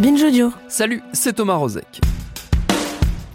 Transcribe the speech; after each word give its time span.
Binge. 0.00 0.24
Salut, 0.68 1.02
c'est 1.12 1.34
Thomas 1.34 1.56
Rozek. 1.56 2.00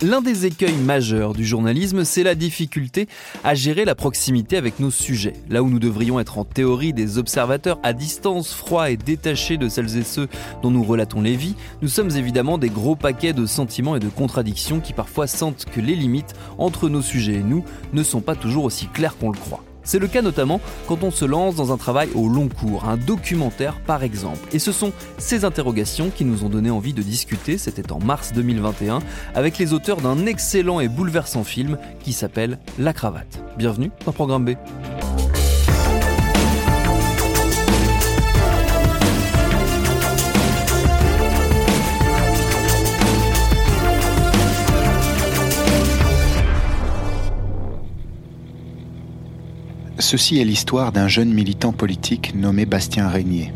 L'un 0.01 0.21
des 0.21 0.47
écueils 0.47 0.75
majeurs 0.77 1.33
du 1.33 1.45
journalisme, 1.45 2.03
c'est 2.03 2.23
la 2.23 2.33
difficulté 2.33 3.07
à 3.43 3.53
gérer 3.53 3.85
la 3.85 3.93
proximité 3.93 4.57
avec 4.57 4.79
nos 4.79 4.89
sujets. 4.89 5.33
Là 5.47 5.61
où 5.61 5.69
nous 5.69 5.77
devrions 5.77 6.19
être 6.19 6.39
en 6.39 6.43
théorie 6.43 6.91
des 6.91 7.19
observateurs 7.19 7.77
à 7.83 7.93
distance, 7.93 8.51
froids 8.51 8.89
et 8.89 8.97
détachés 8.97 9.57
de 9.57 9.69
celles 9.69 9.95
et 9.95 10.03
ceux 10.03 10.27
dont 10.63 10.71
nous 10.71 10.83
relatons 10.83 11.21
les 11.21 11.35
vies, 11.35 11.55
nous 11.83 11.87
sommes 11.87 12.09
évidemment 12.09 12.57
des 12.57 12.69
gros 12.69 12.95
paquets 12.95 13.33
de 13.33 13.45
sentiments 13.45 13.95
et 13.95 13.99
de 13.99 14.09
contradictions 14.09 14.79
qui 14.79 14.93
parfois 14.93 15.27
sentent 15.27 15.65
que 15.65 15.81
les 15.81 15.95
limites 15.95 16.33
entre 16.57 16.89
nos 16.89 17.03
sujets 17.03 17.35
et 17.35 17.43
nous 17.43 17.63
ne 17.93 18.01
sont 18.01 18.21
pas 18.21 18.35
toujours 18.35 18.63
aussi 18.63 18.87
claires 18.87 19.17
qu'on 19.17 19.29
le 19.29 19.37
croit. 19.37 19.63
C'est 19.85 19.99
le 19.99 20.07
cas 20.07 20.21
notamment 20.21 20.59
quand 20.87 21.03
on 21.03 21.11
se 21.11 21.23
lance 21.23 21.55
dans 21.55 21.71
un 21.71 21.77
travail 21.77 22.09
au 22.15 22.27
long 22.27 22.49
cours, 22.49 22.85
un 22.85 22.97
documentaire 22.97 23.79
par 23.79 24.03
exemple. 24.03 24.39
Et 24.51 24.59
ce 24.59 24.71
sont 24.71 24.91
ces 25.17 25.45
interrogations 25.45 26.09
qui 26.09 26.25
nous 26.25 26.43
ont 26.43 26.49
donné 26.49 26.71
envie 26.71 26.93
de 26.93 27.03
discuter, 27.03 27.57
c'était 27.57 27.91
en 27.91 27.99
mars 27.99 28.33
2021, 28.33 28.99
avec 29.35 29.57
les 29.59 29.73
auteurs 29.73 30.01
d'un 30.01 30.25
excellent 30.25 30.79
et 30.79 30.87
bouleversant 30.87 31.43
film 31.43 31.77
qui 32.03 32.13
s'appelle 32.13 32.59
La 32.79 32.93
cravate. 32.93 33.39
Bienvenue 33.57 33.91
dans 34.05 34.11
Programme 34.11 34.45
B. 34.45 34.55
Ceci 50.05 50.39
est 50.39 50.45
l'histoire 50.45 50.91
d'un 50.91 51.07
jeune 51.07 51.33
militant 51.33 51.71
politique 51.71 52.35
nommé 52.35 52.67
Bastien 52.67 53.07
Régnier. 53.07 53.51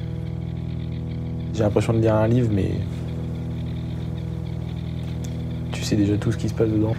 J'ai 1.54 1.62
l'impression 1.62 1.94
de 1.94 2.00
lire 2.00 2.16
un 2.16 2.28
livre, 2.28 2.50
mais 2.52 2.72
tu 5.72 5.84
sais 5.84 5.96
déjà 5.96 6.18
tout 6.18 6.32
ce 6.32 6.38
qui 6.38 6.50
se 6.50 6.56
passe 6.56 6.70
dedans. 6.70 6.96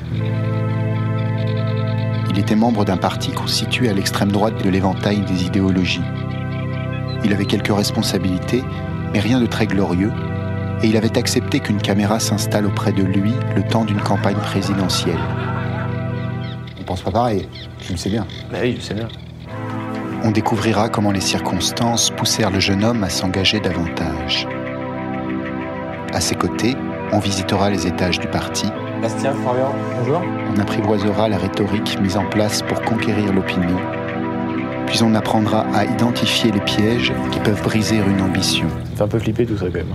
Il 2.31 2.39
était 2.39 2.55
membre 2.55 2.85
d'un 2.85 2.97
parti 2.97 3.33
constitué 3.33 3.89
à 3.89 3.93
l'extrême 3.93 4.31
droite 4.31 4.63
de 4.63 4.71
l'éventail 4.71 5.23
des 5.23 5.47
idéologies. 5.47 6.01
Il 7.25 7.33
avait 7.33 7.45
quelques 7.45 7.75
responsabilités, 7.75 8.63
mais 9.13 9.19
rien 9.19 9.41
de 9.41 9.47
très 9.47 9.67
glorieux, 9.67 10.13
et 10.85 10.87
il 10.87 10.97
avait 10.97 11.19
accepté 11.19 11.59
qu'une 11.59 11.83
caméra 11.83 12.21
s'installe 12.21 12.67
auprès 12.67 12.93
de 12.93 13.03
lui 13.03 13.33
le 13.57 13.65
temps 13.65 13.85
d'une 13.85 14.01
campagne 14.01 14.37
présidentielle. 14.37 15.19
On 16.81 16.85
pense 16.85 17.03
pas 17.03 17.11
pareil, 17.11 17.49
tu 17.81 17.91
le 17.91 17.99
sais 17.99 18.11
bien. 18.11 18.29
Bah 18.53 18.59
oui, 18.63 18.77
je 18.79 18.83
sais 18.85 18.95
bien. 18.95 19.09
On 20.23 20.33
découvrira 20.33 20.91
comment 20.91 21.13
les 21.13 21.21
circonstances 21.23 22.11
poussèrent 22.11 22.51
le 22.51 22.61
jeune 22.61 22.85
homme 22.85 23.03
à 23.05 23.09
s'engager 23.09 23.59
davantage. 23.59 24.47
À 26.13 26.21
ses 26.21 26.35
côtés, 26.35 26.77
on 27.13 27.19
visitera 27.19 27.71
les 27.71 27.87
étages 27.87 28.21
du 28.21 28.27
parti. 28.27 28.67
Bastien, 29.01 29.33
Florian, 29.33 29.73
bonjour. 29.99 30.21
On 30.55 30.61
apprivoisera 30.61 31.29
la 31.31 31.39
rhétorique 31.39 31.99
mise 32.03 32.19
en 32.19 32.29
place 32.29 32.61
pour 32.61 32.83
conquérir 32.83 33.33
l'opinion. 33.33 33.79
Puis 34.87 35.03
on 35.03 35.15
apprendra 35.15 35.65
à 35.75 35.87
identifier 35.87 36.53
les 36.53 36.61
pièges 36.61 37.15
qui 37.33 37.41
peuvent 37.41 37.63
briser 37.63 37.97
une 37.97 38.21
ambition. 38.21 38.69
Ça 38.69 38.97
fait 38.97 39.03
un 39.05 39.09
peu 39.09 39.19
flipper 39.21 39.47
tout 39.47 39.57
ça 39.57 39.67
quand 39.67 39.73
même. 39.73 39.87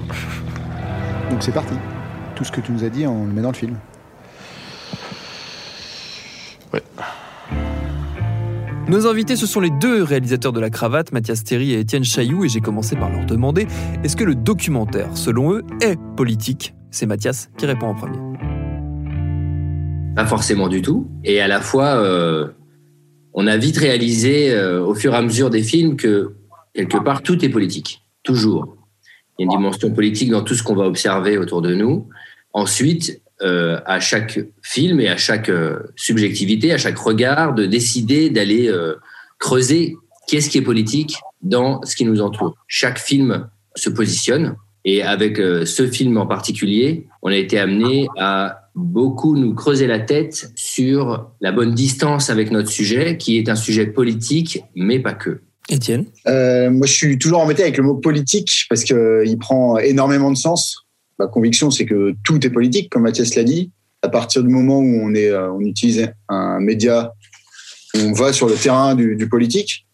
Donc 1.30 1.44
c'est 1.44 1.53
parti. 1.53 1.75
Tout 2.34 2.44
ce 2.44 2.52
que 2.52 2.62
tu 2.62 2.72
nous 2.72 2.84
as 2.84 2.90
dit, 2.90 3.06
on 3.06 3.25
le 3.25 3.31
met 3.31 3.44
dans 3.44 3.52
le 3.52 3.56
film. 3.56 3.75
Nos 8.88 9.07
invités, 9.07 9.35
ce 9.35 9.47
sont 9.47 9.62
les 9.62 9.72
deux 9.72 10.03
réalisateurs 10.03 10.53
de 10.53 10.59
La 10.59 10.69
Cravate, 10.69 11.12
Mathias 11.12 11.44
Théry 11.44 11.73
et 11.73 11.79
Étienne 11.79 12.03
Chailloux, 12.03 12.46
et 12.46 12.50
j'ai 12.50 12.59
commencé 12.59 12.96
par 12.96 13.09
leur 13.09 13.25
demander 13.25 13.66
est-ce 14.03 14.16
que 14.16 14.23
le 14.23 14.35
documentaire, 14.35 15.18
selon 15.18 15.53
eux, 15.53 15.63
est 15.81 15.97
politique? 16.16 16.75
C'est 16.91 17.07
Mathias 17.07 17.50
qui 17.57 17.66
répond 17.66 17.88
en 17.88 17.96
premier. 17.96 18.19
Pas 20.16 20.28
forcément 20.28 20.68
du 20.68 20.84
tout. 20.84 21.09
Et 21.23 21.41
à 21.41 21.47
la 21.47 21.62
fois, 21.62 21.96
euh, 21.96 22.50
on 23.34 23.47
a 23.47 23.57
vite 23.57 23.78
réalisé 23.78 24.51
euh, 24.51 24.85
au 24.85 24.94
fur 24.94 25.16
et 25.16 25.17
à 25.17 25.22
mesure 25.23 25.50
des 25.50 25.63
films 25.63 25.96
que 25.96 26.35
quelque 26.75 26.97
part 26.97 27.23
tout 27.23 27.44
est 27.44 27.50
politique, 27.50 28.03
toujours. 28.22 28.78
Il 29.40 29.41
y 29.41 29.50
a 29.50 29.52
une 29.52 29.57
dimension 29.57 29.90
politique 29.90 30.29
dans 30.29 30.44
tout 30.44 30.53
ce 30.53 30.62
qu'on 30.62 30.75
va 30.75 30.85
observer 30.85 31.40
autour 31.40 31.63
de 31.63 31.73
nous. 31.73 32.07
Ensuite, 32.53 33.19
euh, 33.45 33.79
à 33.85 34.00
chaque 34.00 34.39
film 34.61 35.00
et 35.00 35.07
à 35.07 35.17
chaque 35.17 35.50
euh, 35.50 35.79
subjectivité, 35.95 36.73
à 36.73 36.78
chaque 36.78 36.97
regard, 36.97 37.53
de 37.53 37.66
décider 37.66 38.29
d'aller 38.29 38.67
euh, 38.67 38.95
creuser 39.39 39.95
qu'est-ce 40.28 40.50
qui 40.50 40.57
est 40.57 40.63
politique 40.63 41.17
dans 41.41 41.81
ce 41.84 41.95
qui 41.95 42.05
nous 42.05 42.22
entoure. 42.22 42.55
Chaque 42.67 43.00
film 43.00 43.47
se 43.75 43.89
positionne 43.89 44.55
et 44.85 45.01
avec 45.01 45.39
euh, 45.39 45.66
ce 45.66 45.88
film 45.88 46.17
en 46.17 46.28
particulier, 46.28 47.07
on 47.23 47.29
a 47.29 47.35
été 47.35 47.57
amené 47.57 48.07
à 48.17 48.69
beaucoup 48.75 49.35
nous 49.35 49.55
creuser 49.55 49.88
la 49.88 50.00
tête 50.00 50.51
sur 50.55 51.31
la 51.41 51.51
bonne 51.51 51.73
distance 51.73 52.29
avec 52.29 52.51
notre 52.51 52.69
sujet, 52.69 53.17
qui 53.17 53.38
est 53.38 53.50
un 53.50 53.55
sujet 53.55 53.88
politique, 53.88 54.61
mais 54.75 55.00
pas 55.00 55.13
que. 55.13 55.41
Étienne? 55.69 56.05
Euh, 56.28 56.69
moi, 56.69 56.85
je 56.85 56.94
suis 56.94 57.17
toujours 57.17 57.39
embêté 57.39 57.63
avec 57.63 57.78
le 57.78 57.84
mot 57.84 57.95
politique 57.95 58.66
parce 58.69 58.84
qu'il 58.84 59.37
prend 59.40 59.79
énormément 59.79 60.31
de 60.31 60.37
sens. 60.37 60.84
Ma 61.20 61.28
conviction, 61.28 61.72
c'est 61.72 61.85
que 61.85 62.14
tout 62.23 62.46
est 62.46 62.50
politique, 62.50 62.90
comme 62.90 63.03
Mathias 63.03 63.35
l'a 63.35 63.44
dit. 63.44 63.72
À 64.02 64.09
partir 64.09 64.44
du 64.44 64.50
moment 64.50 64.79
où 64.79 65.00
on, 65.02 65.14
est, 65.14 65.29
euh, 65.29 65.52
on 65.52 65.62
utilise 65.62 66.12
un 66.29 66.59
média, 66.59 67.14
on 67.96 68.12
va 68.12 68.34
sur 68.34 68.47
le 68.47 68.56
terrain 68.56 68.96
du, 68.96 69.28
politique. 69.29 69.85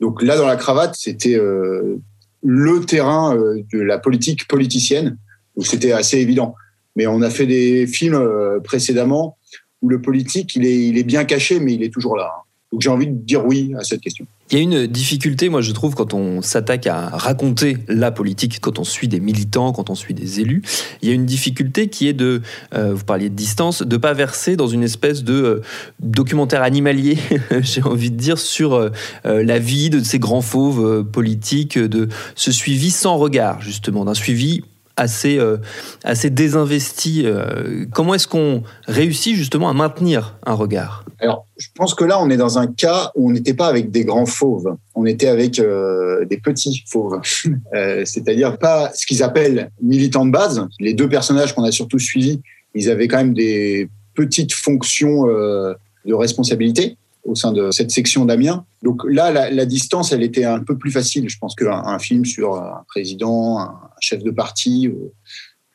Donc 0.00 0.22
là, 0.22 0.36
dans 0.36 0.46
la 0.46 0.56
cravate, 0.56 0.94
c'était 0.96 1.36
euh, 1.36 1.96
le 2.42 2.84
terrain 2.84 3.36
euh, 3.36 3.62
de 3.72 3.80
la 3.80 3.98
politique 3.98 4.46
politicienne. 4.48 5.16
Donc 5.56 5.66
c'était 5.66 5.92
assez 5.92 6.18
évident. 6.18 6.54
Mais 6.96 7.06
on 7.06 7.22
a 7.22 7.30
fait 7.30 7.46
des 7.46 7.86
films 7.86 8.18
précédemment 8.64 9.36
où 9.82 9.88
le 9.88 10.00
politique, 10.00 10.56
il 10.56 10.64
est, 10.66 10.86
il 10.86 10.98
est 10.98 11.04
bien 11.04 11.24
caché, 11.24 11.60
mais 11.60 11.74
il 11.74 11.82
est 11.82 11.92
toujours 11.92 12.16
là. 12.16 12.32
Donc 12.72 12.82
j'ai 12.82 12.90
envie 12.90 13.06
de 13.06 13.12
dire 13.12 13.46
oui 13.46 13.72
à 13.78 13.84
cette 13.84 14.00
question. 14.00 14.26
Il 14.50 14.58
y 14.58 14.60
a 14.60 14.62
une 14.62 14.86
difficulté, 14.86 15.48
moi 15.48 15.60
je 15.60 15.72
trouve, 15.72 15.94
quand 15.94 16.14
on 16.14 16.42
s'attaque 16.42 16.86
à 16.86 17.08
raconter 17.08 17.78
la 17.88 18.10
politique, 18.10 18.60
quand 18.60 18.78
on 18.78 18.84
suit 18.84 19.08
des 19.08 19.20
militants, 19.20 19.72
quand 19.72 19.90
on 19.90 19.94
suit 19.94 20.14
des 20.14 20.40
élus, 20.40 20.62
il 21.02 21.08
y 21.08 21.12
a 21.12 21.14
une 21.14 21.26
difficulté 21.26 21.88
qui 21.88 22.08
est 22.08 22.12
de, 22.12 22.42
euh, 22.74 22.94
vous 22.94 23.04
parliez 23.04 23.28
de 23.28 23.34
distance, 23.34 23.82
de 23.82 23.96
pas 23.96 24.12
verser 24.12 24.56
dans 24.56 24.66
une 24.66 24.82
espèce 24.82 25.24
de 25.24 25.34
euh, 25.34 25.62
documentaire 26.00 26.62
animalier, 26.62 27.18
j'ai 27.60 27.82
envie 27.82 28.10
de 28.10 28.16
dire, 28.16 28.38
sur 28.38 28.74
euh, 28.74 28.90
la 29.24 29.58
vie 29.58 29.90
de 29.90 30.00
ces 30.00 30.18
grands 30.18 30.42
fauves 30.42 31.04
politiques, 31.04 31.78
de 31.78 32.08
ce 32.34 32.52
suivi 32.52 32.90
sans 32.90 33.16
regard, 33.16 33.60
justement, 33.62 34.04
d'un 34.04 34.14
suivi 34.14 34.62
assez, 34.96 35.38
euh, 35.38 35.58
assez 36.04 36.30
désinvesti. 36.30 37.22
Euh, 37.24 37.84
comment 37.92 38.14
est-ce 38.14 38.26
qu'on 38.26 38.62
réussit 38.86 39.36
justement 39.36 39.68
à 39.68 39.72
maintenir 39.72 40.36
un 40.44 40.54
regard? 40.54 41.04
Alors, 41.20 41.46
je 41.56 41.68
pense 41.74 41.94
que 41.94 42.04
là, 42.04 42.20
on 42.20 42.28
est 42.30 42.36
dans 42.36 42.58
un 42.58 42.66
cas 42.66 43.10
où 43.14 43.28
on 43.28 43.32
n'était 43.32 43.54
pas 43.54 43.68
avec 43.68 43.90
des 43.90 44.04
grands 44.04 44.26
fauves, 44.26 44.76
on 44.94 45.06
était 45.06 45.28
avec 45.28 45.58
euh, 45.58 46.24
des 46.26 46.38
petits 46.38 46.84
fauves, 46.88 47.20
c'est-à-dire 48.04 48.58
pas 48.58 48.92
ce 48.94 49.06
qu'ils 49.06 49.22
appellent 49.22 49.70
militants 49.80 50.26
de 50.26 50.30
base. 50.30 50.66
Les 50.80 50.94
deux 50.94 51.08
personnages 51.08 51.54
qu'on 51.54 51.64
a 51.64 51.72
surtout 51.72 51.98
suivis, 51.98 52.42
ils 52.74 52.90
avaient 52.90 53.08
quand 53.08 53.18
même 53.18 53.34
des 53.34 53.88
petites 54.14 54.52
fonctions 54.52 55.26
de 55.26 56.14
responsabilité 56.14 56.96
au 57.26 57.34
sein 57.34 57.52
de 57.52 57.70
cette 57.70 57.90
section 57.90 58.24
d'Amiens. 58.24 58.64
Donc 58.82 59.02
là, 59.08 59.50
la, 59.50 59.66
distance, 59.66 60.12
elle 60.12 60.22
était 60.22 60.44
un 60.44 60.60
peu 60.60 60.78
plus 60.78 60.90
facile, 60.90 61.28
je 61.28 61.38
pense, 61.38 61.54
qu'un 61.54 61.84
un 61.84 61.98
film 61.98 62.24
sur 62.24 62.54
un 62.54 62.84
président, 62.88 63.58
un 63.58 63.74
chef 64.00 64.22
de 64.22 64.30
parti 64.30 64.88
euh, 64.88 65.12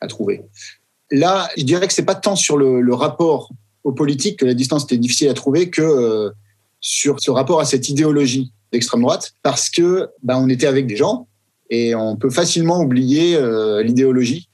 à 0.00 0.06
trouver. 0.06 0.42
Là, 1.10 1.48
je 1.56 1.64
dirais 1.64 1.86
que 1.86 1.92
c'est 1.92 2.04
pas 2.04 2.14
tant 2.14 2.36
sur 2.36 2.56
le, 2.56 2.94
rapport 2.94 3.50
aux 3.84 3.92
politiques 3.92 4.38
que 4.38 4.46
la 4.46 4.54
distance 4.54 4.84
était 4.84 4.98
difficile 4.98 5.28
à 5.28 5.34
trouver 5.34 5.68
que 5.68 5.82
euh, 5.82 6.30
sur 6.80 7.20
ce 7.20 7.30
rapport 7.30 7.60
à 7.60 7.64
cette 7.64 7.88
idéologie 7.88 8.52
d'extrême 8.72 9.02
droite, 9.02 9.34
parce 9.42 9.68
que 9.68 10.08
bah, 10.22 10.38
on 10.38 10.48
était 10.48 10.66
avec 10.66 10.86
des 10.86 10.96
gens 10.96 11.28
et 11.68 11.94
on 11.94 12.16
peut 12.16 12.30
facilement 12.30 12.80
oublier 12.80 13.36
euh, 13.36 13.82
l'idéologie 13.82 14.48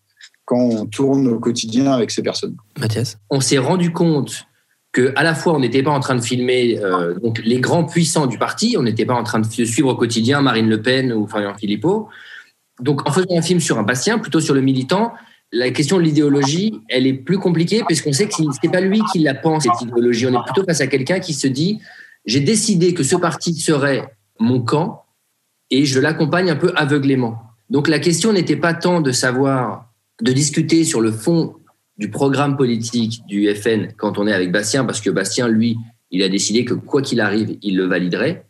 quand 0.44 0.60
on 0.60 0.86
tourne 0.86 1.28
au 1.28 1.38
quotidien 1.38 1.92
avec 1.92 2.10
ces 2.10 2.22
personnes. 2.22 2.56
Mathias? 2.78 3.18
On 3.30 3.40
s'est 3.40 3.58
rendu 3.58 3.92
compte 3.92 4.47
à 5.16 5.22
la 5.22 5.34
fois 5.34 5.54
on 5.54 5.60
n'était 5.60 5.82
pas 5.82 5.90
en 5.90 6.00
train 6.00 6.14
de 6.14 6.20
filmer 6.20 6.78
donc 7.22 7.40
les 7.44 7.60
grands 7.60 7.84
puissants 7.84 8.26
du 8.26 8.38
parti, 8.38 8.76
on 8.78 8.82
n'était 8.82 9.04
pas 9.04 9.14
en 9.14 9.22
train 9.22 9.40
de 9.40 9.46
suivre 9.46 9.88
au 9.90 9.94
quotidien 9.94 10.40
Marine 10.42 10.68
Le 10.68 10.80
Pen 10.82 11.12
ou 11.12 11.26
Florian 11.26 11.54
Philippot, 11.54 12.08
donc, 12.80 13.08
en 13.08 13.12
faisant 13.12 13.36
un 13.36 13.42
film 13.42 13.60
sur 13.60 13.78
un 13.78 13.82
Bastien, 13.82 14.18
plutôt 14.18 14.40
sur 14.40 14.54
le 14.54 14.60
militant, 14.60 15.12
la 15.50 15.70
question 15.70 15.96
de 15.96 16.02
l'idéologie, 16.02 16.80
elle 16.88 17.06
est 17.06 17.14
plus 17.14 17.38
compliquée 17.38 17.82
puisqu'on 17.86 18.12
sait 18.12 18.28
que 18.28 18.34
ce 18.34 18.42
n'est 18.42 18.70
pas 18.70 18.80
lui 18.80 19.00
qui 19.12 19.18
la 19.20 19.34
pense, 19.34 19.64
cette 19.64 19.80
idéologie. 19.82 20.26
On 20.26 20.40
est 20.40 20.44
plutôt 20.44 20.64
face 20.64 20.80
à 20.80 20.86
quelqu'un 20.86 21.20
qui 21.20 21.32
se 21.32 21.48
dit 21.48 21.80
j'ai 22.26 22.40
décidé 22.40 22.92
que 22.92 23.02
ce 23.02 23.16
parti 23.16 23.54
serait 23.54 24.04
mon 24.38 24.60
camp 24.60 25.04
et 25.70 25.86
je 25.86 25.98
l'accompagne 25.98 26.50
un 26.50 26.56
peu 26.56 26.72
aveuglément. 26.76 27.38
Donc, 27.70 27.88
la 27.88 27.98
question 27.98 28.32
n'était 28.32 28.56
pas 28.56 28.74
tant 28.74 29.00
de 29.00 29.10
savoir, 29.12 29.90
de 30.22 30.32
discuter 30.32 30.84
sur 30.84 31.00
le 31.00 31.12
fond 31.12 31.54
du 31.98 32.10
programme 32.10 32.56
politique 32.56 33.20
du 33.26 33.52
FN 33.54 33.92
quand 33.96 34.18
on 34.18 34.26
est 34.26 34.32
avec 34.32 34.52
Bastien, 34.52 34.84
parce 34.84 35.00
que 35.00 35.10
Bastien, 35.10 35.48
lui, 35.48 35.76
il 36.10 36.22
a 36.22 36.28
décidé 36.28 36.64
que 36.64 36.74
quoi 36.74 37.02
qu'il 37.02 37.20
arrive, 37.20 37.58
il 37.60 37.76
le 37.76 37.86
validerait. 37.86 38.46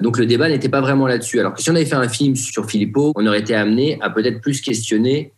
Donc 0.00 0.18
le 0.18 0.26
débat 0.26 0.48
n'était 0.48 0.68
pas 0.68 0.80
vraiment 0.80 1.06
là-dessus. 1.06 1.40
Alors 1.40 1.54
que 1.54 1.62
si 1.62 1.70
on 1.70 1.74
avait 1.74 1.86
fait 1.86 1.96
un 1.96 2.08
film 2.08 2.36
sur 2.36 2.70
Philippot, 2.70 3.12
on 3.16 3.26
aurait 3.26 3.40
été 3.40 3.54
amené 3.54 3.98
à 4.00 4.10
peut-être 4.10 4.40
plus 4.40 4.60
questionner 4.60 5.32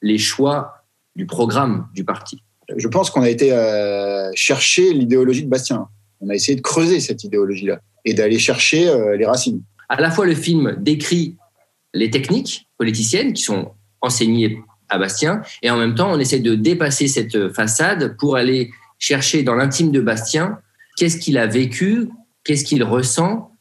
les 0.00 0.18
choix 0.18 0.84
du 1.16 1.26
programme 1.26 1.88
du 1.94 2.04
parti. 2.04 2.42
Je 2.76 2.88
pense 2.88 3.10
qu'on 3.10 3.22
a 3.22 3.28
été 3.28 3.52
euh, 3.52 4.30
chercher 4.34 4.92
l'idéologie 4.92 5.44
de 5.44 5.48
Bastien. 5.48 5.88
On 6.20 6.28
a 6.30 6.34
essayé 6.34 6.56
de 6.56 6.62
creuser 6.62 7.00
cette 7.00 7.24
idéologie-là 7.24 7.80
et 8.04 8.14
d'aller 8.14 8.38
chercher 8.38 8.88
euh, 8.88 9.16
les 9.16 9.26
racines. 9.26 9.62
À 9.88 10.00
la 10.00 10.10
fois, 10.10 10.26
le 10.26 10.34
film 10.34 10.76
décrit 10.78 11.36
les 11.94 12.10
techniques 12.10 12.68
politiciennes 12.78 13.32
qui 13.32 13.42
sont 13.42 13.72
enseignées 14.00 14.58
à 14.88 14.98
Bastien, 14.98 15.42
et 15.62 15.70
en 15.70 15.76
même 15.76 15.94
temps, 15.94 16.10
on 16.12 16.18
essaie 16.18 16.40
de 16.40 16.54
dépasser 16.54 17.08
cette 17.08 17.52
façade 17.52 18.16
pour 18.18 18.36
aller 18.36 18.70
chercher 18.98 19.42
dans 19.42 19.54
l'intime 19.54 19.90
de 19.90 20.00
Bastien 20.00 20.58
qu'est-ce 20.96 21.18
qu'il 21.18 21.38
a 21.38 21.46
vécu, 21.46 22.08
qu'est-ce 22.44 22.64
qu'il 22.64 22.82
ressent, 22.82 23.52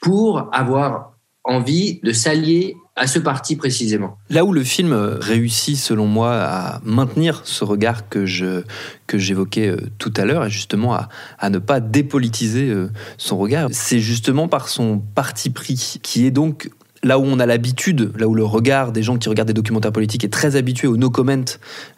pour 0.00 0.48
avoir 0.52 1.16
envie 1.44 2.00
de 2.02 2.12
s'allier 2.12 2.76
à 2.96 3.06
ce 3.06 3.18
parti 3.18 3.56
précisément. 3.56 4.16
Là 4.30 4.44
où 4.44 4.52
le 4.52 4.64
film 4.64 4.92
réussit, 5.20 5.76
selon 5.76 6.06
moi, 6.06 6.32
à 6.32 6.80
maintenir 6.82 7.42
ce 7.44 7.62
regard 7.62 8.08
que 8.08 8.24
je 8.24 8.62
que 9.06 9.18
j'évoquais 9.18 9.68
euh, 9.68 9.76
tout 9.98 10.12
à 10.16 10.24
l'heure, 10.24 10.46
et 10.46 10.50
justement 10.50 10.94
à, 10.94 11.08
à, 11.38 11.50
ne 11.50 11.58
pas 11.58 11.80
dépolitiser 11.80 12.68
euh, 12.70 12.90
son 13.18 13.36
regard, 13.36 13.68
c'est 13.70 14.00
justement 14.00 14.48
par 14.48 14.68
son 14.68 14.98
parti 14.98 15.50
pris, 15.50 15.98
qui 16.02 16.26
est 16.26 16.30
donc 16.30 16.70
là 17.02 17.18
où 17.18 17.24
on 17.24 17.38
a 17.38 17.46
l'habitude, 17.46 18.12
là 18.18 18.28
où 18.28 18.34
le 18.34 18.44
regard 18.44 18.92
des 18.92 19.02
gens 19.02 19.16
qui 19.16 19.28
regardent 19.28 19.48
des 19.48 19.54
documentaires 19.54 19.92
politiques 19.92 20.24
est 20.24 20.32
très 20.32 20.56
habitué 20.56 20.88
au 20.88 20.96
no 20.96 21.10
comment, 21.10 21.44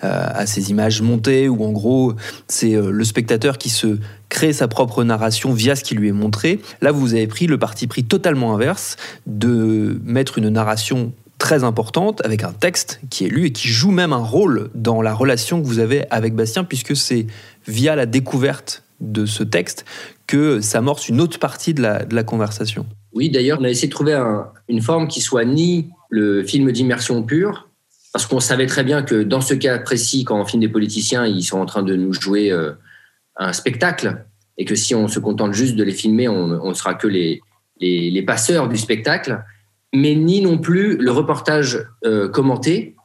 euh, 0.05 0.27
à 0.35 0.47
ces 0.47 0.71
images 0.71 1.03
montées, 1.03 1.49
où 1.49 1.65
en 1.65 1.73
gros 1.73 2.15
c'est 2.47 2.75
euh, 2.75 2.91
le 2.91 3.05
spectateur 3.05 3.59
qui 3.59 3.71
se 3.71 3.99
crée 4.29 4.53
sa 4.53 4.69
propre 4.69 5.05
narration 5.05 5.53
via 5.53 5.77
ce 5.77 5.85
qui 5.85 5.95
lui 5.95 6.09
est 6.09 6.13
montré. 6.13 6.61
Là, 6.81 6.93
vous 6.93 7.15
avez 7.15 7.27
pris 7.27 7.47
le 7.47 7.59
parti 7.59 7.87
pris 7.87 8.05
totalement 8.05 8.55
inverse 8.55 8.97
de 9.27 10.01
mettre 10.05 10.39
une 10.39 10.49
narration 10.49 11.13
très 11.39 11.63
importante 11.63 12.21
avec 12.25 12.43
un 12.43 12.53
texte 12.53 13.01
qui 13.11 13.25
est 13.25 13.29
lu 13.29 13.47
et 13.47 13.53
qui 13.53 13.69
joue 13.69 13.93
même 13.93 14.13
un 14.13 14.25
rôle 14.25 14.71
dans 14.75 15.01
la 15.03 15.15
relation 15.15 15.63
que 15.63 15.67
vous 15.67 15.79
avez 15.79 16.05
avec 16.11 16.35
Bastien, 16.35 16.65
puisque 16.65 16.97
c'est 16.97 17.27
via 17.67 17.95
la 17.95 18.07
découverte 18.07 18.83
de 19.01 19.25
ce 19.25 19.45
texte 19.45 19.85
que 20.27 20.61
s'amorce 20.61 21.09
une 21.09 21.21
autre 21.21 21.39
partie 21.39 21.75
de 21.75 21.83
la, 21.83 22.05
de 22.05 22.15
la 22.15 22.25
conversation. 22.25 22.87
Oui, 23.13 23.31
d'ailleurs, 23.31 23.59
on 23.61 23.65
a 23.65 23.71
essayé 23.71 23.89
de 23.89 23.93
trouver 23.93 24.21
une 24.69 24.83
forme 24.83 25.09
qui 25.09 25.21
soit 25.21 25.45
ni 25.45 25.89
le 26.11 26.43
film 26.43 26.71
d'immersion 26.73 27.23
pure, 27.23 27.69
parce 28.13 28.27
qu'on 28.27 28.41
savait 28.41 28.67
très 28.67 28.85
bien 28.85 29.03
que 29.03 29.23
dans 29.23 29.41
ce 29.41 29.55
cas 29.55 29.79
précis, 29.79 30.25
quand 30.25 30.41
on 30.41 30.45
filme 30.45 30.63
des 30.63 30.69
politiciens, 30.69 31.27
ils 31.27 31.43
sont 31.43 31.59
en 31.59 31.67
train 31.67 31.83
de 31.83 31.95
nous 31.95 32.13
jouer 32.13 32.51
euh, 32.51 32.73
un 33.37 33.53
spectacle, 33.53 34.25
et 34.57 34.65
que 34.65 34.75
si 34.75 34.95
on 34.95 35.09
se 35.09 35.21
contente 35.21 35.53
juste 35.53 35.77
de 35.77 35.85
les 35.85 35.93
filmer, 35.93 36.29
on 36.29 36.69
ne 36.69 36.75
sera 36.75 36.95
que 36.95 37.07
les, 37.07 37.41
les, 37.81 38.23
passeurs 38.23 38.69
du 38.69 38.77
spectacle, 38.77 39.43
mais 39.95 40.15
ni 40.17 40.41
non 40.41 40.59
plus 40.59 40.97
le 40.97 41.13
reportage 41.13 41.87
euh, 42.05 42.29
commenté, 42.29 42.97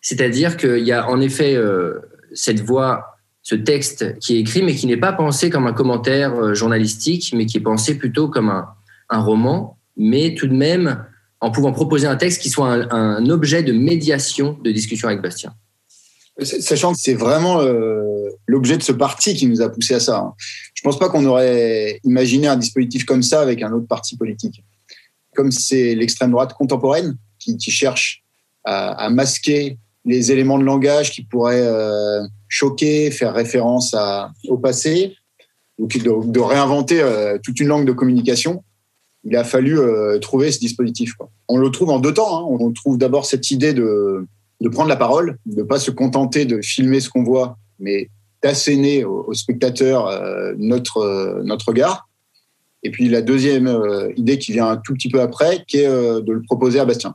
c'est-à-dire 0.00 0.56
qu'il 0.56 0.84
y 0.84 0.92
a 0.92 1.08
en 1.08 1.20
effet 1.20 1.56
euh, 1.56 1.98
cette 2.32 2.60
voix, 2.60 3.16
ce 3.42 3.56
texte 3.56 4.18
qui 4.20 4.36
est 4.36 4.40
écrit, 4.40 4.62
mais 4.62 4.74
qui 4.74 4.86
n'est 4.86 4.96
pas 4.96 5.12
pensé 5.12 5.50
comme 5.50 5.66
un 5.66 5.72
commentaire 5.72 6.54
journalistique, 6.54 7.34
mais 7.36 7.46
qui 7.46 7.56
est 7.56 7.62
pensé 7.62 7.98
plutôt 7.98 8.28
comme 8.28 8.50
un, 8.50 8.68
un 9.10 9.20
roman, 9.20 9.76
mais 9.96 10.34
tout 10.34 10.46
de 10.46 10.54
même 10.54 11.04
en 11.40 11.50
pouvant 11.50 11.72
proposer 11.72 12.06
un 12.06 12.16
texte 12.16 12.42
qui 12.42 12.50
soit 12.50 12.92
un, 12.92 13.28
objet 13.28 13.62
de 13.62 13.72
médiation, 13.72 14.58
de 14.62 14.70
discussion 14.70 15.08
avec 15.08 15.22
Bastien. 15.22 15.54
Sachant 16.42 16.92
que 16.92 16.98
c'est 16.98 17.14
vraiment 17.14 17.60
euh, 17.60 18.28
l'objet 18.46 18.76
de 18.76 18.82
ce 18.82 18.92
parti 18.92 19.34
qui 19.34 19.46
nous 19.46 19.60
a 19.60 19.68
poussé 19.68 19.94
à 19.94 20.00
ça. 20.00 20.18
Hein. 20.18 20.34
Je 20.74 20.82
ne 20.82 20.90
pense 20.90 20.98
pas 20.98 21.08
qu'on 21.08 21.24
aurait 21.26 22.00
imaginé 22.04 22.46
un 22.46 22.56
dispositif 22.56 23.04
comme 23.04 23.22
ça 23.22 23.42
avec 23.42 23.62
un 23.62 23.72
autre 23.72 23.86
parti 23.86 24.16
politique. 24.16 24.64
Comme 25.34 25.50
c'est 25.50 25.94
l'extrême 25.94 26.30
droite 26.30 26.54
contemporaine 26.54 27.16
qui, 27.38 27.58
cherche 27.70 28.22
à, 28.64 29.08
masquer 29.10 29.78
les 30.04 30.32
éléments 30.32 30.58
de 30.58 30.64
langage 30.64 31.10
qui 31.10 31.24
pourraient 31.24 31.66
euh, 31.66 32.22
choquer, 32.48 33.10
faire 33.10 33.34
référence 33.34 33.94
à, 33.94 34.32
au 34.48 34.56
passé, 34.58 35.16
ou 35.78 35.86
de, 35.86 36.30
de 36.30 36.40
réinventer 36.40 37.00
euh, 37.00 37.38
toute 37.42 37.60
une 37.60 37.68
langue 37.68 37.86
de 37.86 37.92
communication 37.92 38.62
il 39.24 39.36
a 39.36 39.44
fallu 39.44 39.78
euh, 39.78 40.18
trouver 40.18 40.50
ce 40.50 40.58
dispositif. 40.58 41.14
On 41.48 41.58
le 41.58 41.70
trouve 41.70 41.90
en 41.90 41.98
deux 41.98 42.14
temps. 42.14 42.38
Hein. 42.38 42.56
On 42.58 42.72
trouve 42.72 42.98
d'abord 42.98 43.26
cette 43.26 43.50
idée 43.50 43.72
de, 43.74 44.26
prendre 44.72 44.88
la 44.88 44.96
parole, 44.96 45.38
de 45.46 45.58
ne 45.58 45.62
pas 45.62 45.78
se 45.78 45.90
contenter 45.90 46.44
de 46.44 46.60
filmer 46.62 47.00
ce 47.00 47.10
qu'on 47.10 47.22
voit, 47.22 47.58
mais 47.78 48.08
d'asséner 48.42 49.04
au, 49.04 49.32
spectateur 49.34 50.06
euh, 50.06 50.54
notre, 50.56 50.98
euh, 50.98 51.42
notre 51.44 51.68
regard. 51.68 52.08
Et 52.82 52.90
puis 52.90 53.10
la 53.10 53.20
deuxième 53.20 53.68
idée 54.16 54.38
qui 54.38 54.52
vient 54.52 54.68
un 54.68 54.78
tout 54.78 54.94
petit 54.94 55.10
peu 55.10 55.20
après, 55.20 55.64
qui 55.68 55.80
est 55.80 55.86
de 55.86 56.32
le 56.32 56.40
proposer 56.40 56.80
à 56.80 56.86
Bastien, 56.86 57.14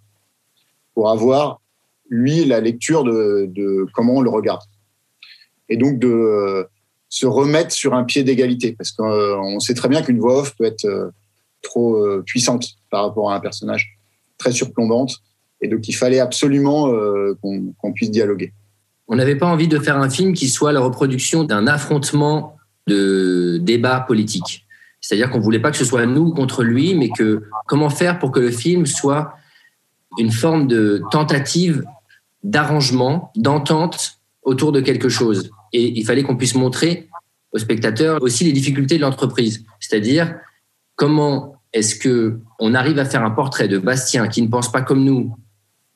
pour 0.94 1.10
avoir, 1.10 1.60
lui, 2.08 2.46
la 2.46 2.60
lecture 2.60 3.04
de, 3.04 3.50
de 3.50 3.88
comment 3.96 4.18
on 4.18 4.22
le 4.22 4.30
regarde. 4.30 4.62
Et 5.68 5.78
donc 5.78 5.98
de 5.98 6.68
se 7.10 7.26
remettre 7.26 7.72
sur 7.72 7.96
un 7.96 8.04
pied 8.04 8.24
d'égalité, 8.24 8.76
parce 8.78 8.92
qu'on 8.92 9.60
sait 9.60 9.74
très 9.74 9.90
bien 9.90 10.04
qu'une 10.04 10.20
voix 10.20 10.42
off 10.42 10.56
peut 10.56 10.66
être 10.66 10.86
trop 11.66 11.98
euh, 11.98 12.24
puissante 12.26 12.76
par 12.90 13.06
rapport 13.06 13.32
à 13.32 13.36
un 13.36 13.40
personnage, 13.40 13.98
très 14.38 14.52
surplombante. 14.52 15.18
Et 15.62 15.68
donc, 15.68 15.88
il 15.88 15.94
fallait 15.94 16.20
absolument 16.20 16.94
euh, 16.94 17.38
qu'on 17.42 17.94
puisse 17.94 18.12
dialoguer. 18.12 18.54
On 19.08 19.16
n'avait 19.16 19.36
pas 19.36 19.48
envie 19.48 19.68
de 19.68 19.80
faire 19.80 19.98
un 19.98 20.10
film 20.10 20.34
qui 20.34 20.48
soit 20.48 20.72
la 20.72 20.80
reproduction 20.80 21.44
d'un 21.44 21.68
affrontement 21.68 22.58
de 22.88 23.60
débats 23.62 24.00
politiques. 24.00 24.66
C'est-à-dire 25.02 25.30
qu'on 25.30 25.40
voulait 25.40 25.60
pas 25.60 25.72
que 25.72 25.78
ce 25.78 25.86
soit 25.86 26.06
nous 26.06 26.34
contre 26.34 26.64
lui, 26.64 26.96
mais 26.96 27.10
que 27.10 27.44
comment 27.68 27.90
faire 27.90 28.18
pour 28.18 28.32
que 28.32 28.40
le 28.40 28.52
film 28.52 28.86
soit 28.86 29.36
une 30.18 30.32
forme 30.32 30.68
de 30.68 31.04
tentative 31.12 31.84
d'arrangement, 32.44 33.32
d'entente 33.36 34.20
autour 34.44 34.72
de 34.72 34.82
quelque 34.82 35.10
chose. 35.10 35.52
Et 35.74 36.00
il 36.00 36.06
fallait 36.06 36.24
qu'on 36.24 36.38
puisse 36.38 36.56
montrer 36.56 37.10
aux 37.52 37.60
spectateurs 37.60 38.22
aussi 38.22 38.44
les 38.44 38.52
difficultés 38.52 38.98
de 38.98 39.02
l'entreprise. 39.02 39.66
C'est-à-dire 39.80 40.36
comment 40.96 41.55
est-ce 41.76 41.96
que 41.96 42.40
on 42.58 42.74
arrive 42.74 42.98
à 43.00 43.06
faire 43.06 43.24
un 43.24 43.32
portrait 43.32 43.68
de 43.68 43.78
Bastien 43.78 44.30
qui 44.30 44.42
ne 44.42 44.48
pense 44.48 44.72
pas 44.72 44.82
comme 44.82 45.04
nous, 45.04 45.36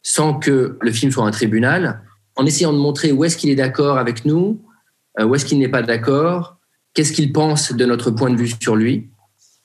sans 0.03 0.33
que 0.33 0.77
le 0.81 0.91
film 0.91 1.09
soit 1.09 1.25
un 1.25 1.31
tribunal, 1.31 2.03
en 2.35 2.45
essayant 2.45 2.73
de 2.73 2.77
montrer 2.77 3.13
où 3.13 3.23
est-ce 3.23 3.37
qu'il 3.37 3.49
est 3.49 3.55
d'accord 3.55 3.97
avec 3.97 4.25
nous, 4.25 4.61
euh, 5.19 5.23
où 5.23 5.35
est-ce 5.35 5.45
qu'il 5.45 5.57
n'est 5.57 5.69
pas 5.69 5.81
d'accord, 5.81 6.57
qu'est-ce 6.93 7.13
qu'il 7.13 7.31
pense 7.31 7.71
de 7.71 7.85
notre 7.85 8.11
point 8.11 8.29
de 8.29 8.35
vue 8.35 8.51
sur 8.61 8.75
lui, 8.75 9.09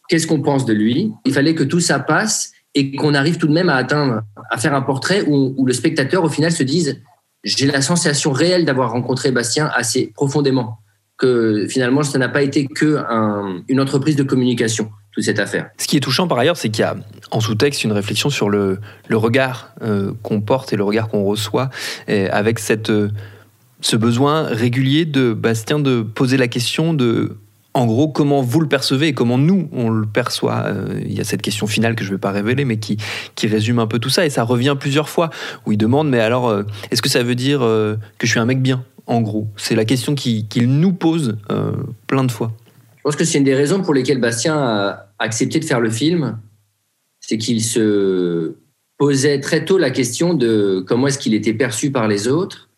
qu'est-ce 0.09 0.29
qu'on 0.29 0.41
pense 0.41 0.65
de 0.65 0.73
lui. 0.73 1.13
Il 1.25 1.33
fallait 1.33 1.57
que 1.57 1.65
tout 1.65 1.81
ça 1.81 1.99
passe 1.99 2.53
et 2.77 2.95
qu'on 2.95 3.15
arrive 3.15 3.37
tout 3.37 3.49
de 3.49 3.53
même 3.53 3.69
à 3.69 3.75
atteindre, 3.75 4.23
à 4.51 4.57
faire 4.57 4.75
un 4.75 4.83
portrait 4.83 5.25
où, 5.27 5.67
le 5.67 5.73
spectateur, 5.73 6.23
au 6.23 6.29
final, 6.29 6.53
se 6.53 6.63
dise 6.63 7.03
j'ai 7.43 7.67
la 7.67 7.83
sensation 7.83 8.31
réelle 8.31 8.65
d'avoir 8.65 8.93
rencontré 8.93 9.33
Bastien 9.33 9.69
assez 9.75 10.13
profondément, 10.15 10.79
que 11.19 11.67
finalement, 11.69 12.05
ça 12.05 12.19
n'a 12.19 12.29
pas 12.29 12.43
été 12.43 12.67
que 12.67 12.97
un, 13.09 13.63
une 13.69 13.81
entreprise 13.81 14.17
de 14.17 14.23
communication, 14.23 14.91
cette 15.23 15.39
affaire. 15.39 15.71
Ce 15.79 15.87
qui 15.87 15.97
est 15.97 16.01
touchant 16.01 16.27
par 16.27 16.39
ailleurs, 16.39 16.57
c'est 16.57 16.69
qu'il 16.69 16.83
y 16.83 16.87
a 16.87 16.97
en 17.31 17.41
sous-texte 17.41 17.85
une 17.85 17.93
réflexion 17.93 18.31
sur 18.31 18.49
le, 18.49 18.79
regard 19.11 19.71
euh, 19.83 20.13
qu'on 20.23 20.41
porte 20.41 20.73
et 20.73 20.77
le 20.77 20.85
regard 20.85 21.09
qu'on 21.09 21.25
reçoit, 21.25 21.71
avec 22.09 22.59
cette, 22.59 22.91
euh, 22.91 23.11
ce 23.81 23.97
besoin 23.97 24.45
régulier 24.45 25.05
de 25.05 25.33
Bastien 25.33 25.79
de 25.79 26.03
poser 26.03 26.37
la 26.37 26.49
question 26.49 26.95
de 26.95 27.37
en 27.77 27.87
gros, 27.87 28.07
comment 28.07 28.41
vous 28.41 28.61
le 28.61 28.69
percevez 28.69 29.09
et 29.09 29.15
comment 29.15 29.37
nous, 29.37 29.69
on 29.73 29.91
le 29.91 30.07
perçoit. 30.07 30.67
Euh, 30.67 31.01
il 31.05 31.13
y 31.13 31.21
a 31.21 31.25
cette 31.25 31.43
question 31.43 31.67
finale 31.67 31.97
que 31.97 32.05
je 32.05 32.11
ne 32.11 32.15
vais 32.15 32.21
pas 32.21 32.31
révéler, 32.31 32.65
mais 32.65 32.77
qui, 32.77 32.99
qui 33.35 33.49
résume 33.49 33.81
un 33.81 33.89
peu 33.89 33.99
tout 33.99 34.11
ça. 34.11 34.25
Et 34.25 34.31
ça 34.31 34.45
revient 34.45 34.77
plusieurs 34.79 35.09
fois, 35.09 35.31
où 35.67 35.73
il 35.73 35.77
demande, 35.77 36.09
mais 36.09 36.21
alors, 36.21 36.57
est-ce 36.93 37.03
que 37.03 37.09
ça 37.09 37.25
veut 37.25 37.35
dire 37.35 37.63
que 37.63 37.99
je 38.23 38.27
suis 38.29 38.39
un 38.39 38.45
mec 38.45 38.63
bien, 38.63 38.85
en 39.09 39.23
gros? 39.23 39.49
C'est 39.57 39.75
la 39.75 39.85
question 39.85 40.15
qu'il 40.15 40.69
nous 40.69 40.93
pose 40.93 41.37
plein 42.07 42.23
de 42.23 42.31
fois. 42.31 42.53
Je 43.05 43.11
pense 43.11 43.17
que 43.17 43.25
c'est 43.27 43.37
une 43.37 43.45
des 43.45 43.55
raisons 43.55 43.83
pour 43.83 43.93
lesquelles 43.93 44.19
Bastien 44.19 44.57
a 44.57 45.13
accepté 45.19 45.61
de 45.61 45.67
faire 45.67 45.81
le 45.81 45.91
film. 45.91 46.39
C'est 47.21 47.37
qu'il 47.37 47.63
se 47.63 48.55
posait 48.97 49.41
très 49.41 49.67
tôt 49.67 49.77
la 49.77 49.91
question 49.91 50.33
de 50.33 50.83
comment 50.87 51.09
est-ce 51.09 51.19
qu'il 51.19 51.35
était 51.35 51.53
perçu 51.53 51.91
par 51.91 52.09
les 52.09 52.29
autres. 52.29 52.71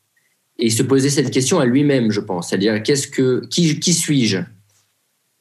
Et 0.59 0.67
il 0.67 0.73
se 0.73 0.83
posait 0.83 1.11
cette 1.11 1.31
question 1.31 1.61
à 1.61 1.65
lui-même, 1.65 2.11
je 2.11 2.19
pense. 2.19 2.49
C'est-à-dire, 2.49 2.83
qu'est-ce 2.83 3.07
que, 3.07 3.47
qui, 3.47 3.93
suis-je? 3.93 4.39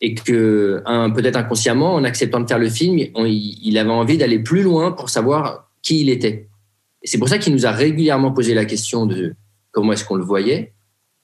Et 0.02 0.14
que 0.14 0.84
peut-être 1.16 1.38
inconsciemment, 1.38 1.96
en 1.96 2.04
acceptant 2.04 2.40
de 2.40 2.48
faire 2.48 2.60
le 2.60 2.70
film, 2.70 3.00
il 3.00 3.78
avait 3.80 3.90
envie 3.90 4.20
d'aller 4.20 4.38
plus 4.38 4.62
loin 4.62 4.92
pour 4.92 5.10
savoir 5.10 5.72
qui 5.82 6.02
il 6.02 6.10
était. 6.10 6.48
C'est 7.04 7.18
pour 7.18 7.30
ça 7.30 7.40
qu'il 7.40 7.54
nous 7.54 7.66
a 7.66 7.72
régulièrement 7.72 8.32
posé 8.32 8.54
la 8.54 8.66
question 8.66 9.08
de 9.08 9.34
comment 9.72 9.94
est-ce 9.94 10.06
qu'on 10.06 10.16
le 10.16 10.24
voyait. 10.24 10.74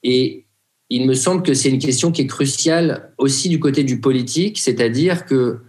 Et 0.02 0.46
il 0.94 1.08
me 1.08 1.14
semble 1.14 1.42
que 1.42 1.54
c'est 1.54 1.70
une 1.70 1.80
question 1.80 2.12
qui 2.12 2.22
est 2.22 2.28
cruciale 2.28 3.14
aussi 3.18 3.48
du 3.48 3.62
côté 3.62 3.86
du 3.86 4.02
politique, 4.02 4.60
c'est-à-dire 4.60 5.26
que 5.26 5.60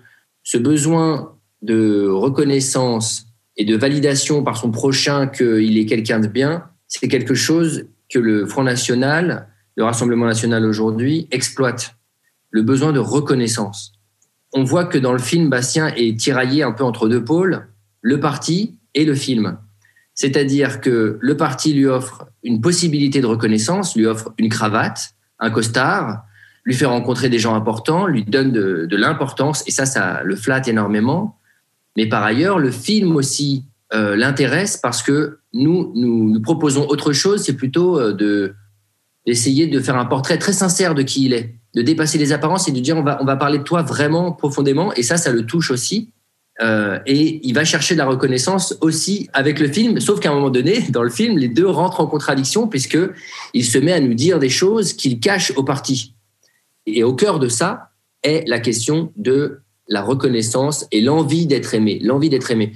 ce 0.43 0.59
besoin 0.59 1.39
de 1.63 2.09
reconnaissance 2.09 3.27
et 3.57 3.65
de 3.65 3.77
validation 3.77 4.43
par 4.43 4.57
son 4.57 4.73
prochain 4.73 5.29
qu'il 5.29 5.79
est 5.79 5.87
quelqu'un 5.87 6.19
de 6.19 6.27
bien, 6.27 6.65
c'est 6.89 7.07
quelque 7.07 7.35
chose 7.35 7.85
que 8.11 8.19
le 8.19 8.47
Front 8.47 8.65
National, 8.65 9.49
le 9.77 9.85
Rassemblement 9.85 10.27
National 10.27 10.65
aujourd'hui, 10.65 11.29
exploite 11.31 11.95
le 12.51 12.63
besoin 12.63 12.93
de 12.93 12.99
reconnaissance. 12.99 13.93
On 14.53 14.65
voit 14.65 14.87
que 14.87 14.99
dans 14.99 15.13
le 15.13 15.21
film, 15.21 15.49
Bastien 15.49 15.95
est 15.95 16.19
tiraillé 16.19 16.65
un 16.65 16.73
peu 16.73 16.83
entre 16.83 17.09
deux 17.09 17.25
pôles, 17.25 17.69
le 18.01 18.19
parti 18.19 18.81
et 18.95 19.05
le 19.05 19.15
film. 19.15 19.57
C'est-à-dire 20.15 20.81
que 20.81 21.19
le 21.21 21.37
parti 21.37 21.73
lui 21.73 21.87
offre 21.87 22.27
une 22.43 22.61
possibilité 22.61 23.21
de 23.21 23.27
reconnaissance, 23.27 23.97
lui 23.97 24.07
offre 24.07 24.33
une 24.39 24.49
cravate, 24.49 25.15
un 25.39 25.51
costard, 25.51 26.23
lui 26.65 26.75
fait 26.75 26.87
rencontrer 26.87 27.29
des 27.29 27.39
gens 27.39 27.55
importants, 27.55 28.07
lui 28.07 28.25
donne 28.25 28.53
de, 28.53 28.97
l'importance, 28.97 29.65
et 29.67 29.71
ça, 29.71 29.87
ça 29.87 30.23
le 30.23 30.37
flatte 30.37 30.69
énormément. 30.69 31.39
Mais 31.97 32.07
par 32.07 32.23
ailleurs, 32.23 32.59
le 32.59 32.71
film 32.71 33.17
aussi 33.17 33.65
euh, 33.93 34.17
l'intéresse 34.17 34.77
parce 34.77 35.03
que 35.03 35.39
nous, 35.53 35.93
nous, 35.95 36.41
proposons 36.41 36.87
autre 36.89 37.13
chose, 37.13 37.43
c'est 37.43 37.57
plutôt 37.57 37.99
euh, 37.99 38.13
de 38.13 38.55
d'essayer 39.25 39.69
de 39.69 39.79
faire 39.79 39.97
un 39.97 40.05
portrait 40.05 40.37
très 40.37 40.53
sincère 40.53 40.97
de 40.97 41.03
qui 41.03 41.27
il 41.27 41.33
est 41.33 41.55
de 41.77 41.83
dépasser 41.83 42.19
les 42.19 42.33
apparences 42.33 42.67
et 42.67 42.73
de 42.73 42.81
dire 42.81 42.97
on 42.97 43.05
va, 43.05 43.19
on 43.23 43.25
va 43.25 43.37
parler 43.37 43.59
de 43.59 43.63
toi 43.63 43.83
vraiment 43.83 44.33
profondément. 44.33 44.93
Et 44.95 45.03
ça, 45.03 45.17
ça 45.17 45.31
le 45.31 45.47
touche 45.47 45.71
aussi. 45.71 46.13
Euh, 46.63 46.99
et 47.07 47.41
il 47.43 47.55
va 47.55 47.65
chercher 47.65 47.95
de 47.95 47.99
la 47.99 48.07
reconnaissance 48.07 48.77
aussi 48.81 49.29
avec 49.33 49.59
le 49.59 49.69
film, 49.69 50.01
sauf 50.01 50.21
qu'à 50.21 50.31
un 50.31 50.35
moment 50.35 50.51
donné, 50.51 50.83
dans 50.91 51.03
le 51.03 51.11
film, 51.11 51.39
les 51.39 51.49
deux 51.49 51.67
rentrent 51.67 52.01
en 52.01 52.07
contradiction 52.07 52.69
puisque 52.69 52.99
il 53.55 53.65
se 53.65 53.79
met 53.79 53.93
à 53.93 54.01
nous 54.01 54.15
dire 54.15 54.39
des 54.39 54.49
choses 54.49 54.93
qu'il 54.93 55.21
cache 55.21 55.53
au 55.57 55.65
parti. 55.65 56.15
Et 56.87 57.05
au 57.05 57.15
cœur 57.15 57.39
de 57.39 57.49
ça 57.49 57.91
est 58.23 58.47
la 58.47 58.61
question 58.61 59.13
de 59.17 59.61
la 59.89 60.03
reconnaissance 60.03 60.87
et 60.93 61.01
l'envie 61.01 61.47
d'être 61.47 61.75
aimé, 61.75 61.99
l'envie 62.03 62.29
d'être 62.29 62.51
aimé. 62.51 62.73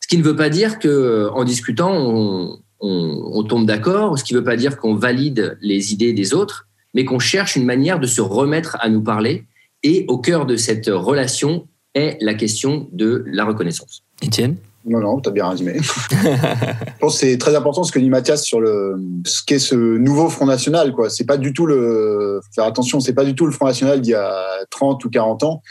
Ce 0.00 0.08
qui 0.08 0.18
ne 0.18 0.22
veut 0.22 0.36
pas 0.36 0.50
dire 0.50 0.78
que 0.78 1.28
en 1.32 1.44
discutant 1.44 2.60
on 2.80 3.44
tombe 3.44 3.66
d'accord, 3.66 4.18
ce 4.18 4.24
qui 4.24 4.34
ne 4.34 4.38
veut 4.38 4.44
pas 4.44 4.56
dire 4.56 4.78
qu'on 4.78 4.94
valide 4.94 5.58
les 5.60 5.92
idées 5.92 6.12
des 6.12 6.32
autres, 6.32 6.66
mais 6.94 7.04
qu'on 7.04 7.18
cherche 7.18 7.56
une 7.56 7.66
manière 7.66 8.00
de 8.00 8.06
se 8.06 8.20
remettre 8.20 8.76
à 8.80 8.88
nous 8.88 9.02
parler. 9.02 9.44
Et 9.82 10.04
au 10.08 10.18
cœur 10.18 10.46
de 10.46 10.56
cette 10.56 10.88
relation 10.88 11.66
est 11.94 12.18
la 12.20 12.34
question 12.34 12.88
de 12.92 13.24
la 13.26 13.44
reconnaissance. 13.44 14.02
Étienne 14.22 14.56
non, 14.86 15.00
non, 15.00 15.20
tu 15.20 15.28
as 15.28 15.32
bien 15.32 15.46
résumé. 15.46 15.74
je 15.78 16.98
pense 17.00 17.20
que 17.20 17.26
c'est 17.26 17.36
très 17.36 17.54
important 17.54 17.84
ce 17.84 17.92
que 17.92 17.98
dit 17.98 18.08
Mathias 18.08 18.42
sur 18.42 18.62
le, 18.62 18.98
ce 19.26 19.42
qu'est 19.44 19.58
ce 19.58 19.74
nouveau 19.74 20.30
Front 20.30 20.46
National. 20.46 20.94
Quoi. 20.94 21.10
C'est 21.10 21.26
pas 21.26 21.36
du 21.36 21.52
tout 21.52 21.66
le, 21.66 22.40
faut 22.42 22.52
faire 22.54 22.64
attention, 22.64 22.98
c'est 22.98 23.12
pas 23.12 23.26
du 23.26 23.34
tout 23.34 23.44
le 23.44 23.52
Front 23.52 23.66
National 23.66 24.00
d'il 24.00 24.12
y 24.12 24.14
a 24.14 24.42
30 24.70 25.04
ou 25.04 25.10
40 25.10 25.42
ans. 25.42 25.62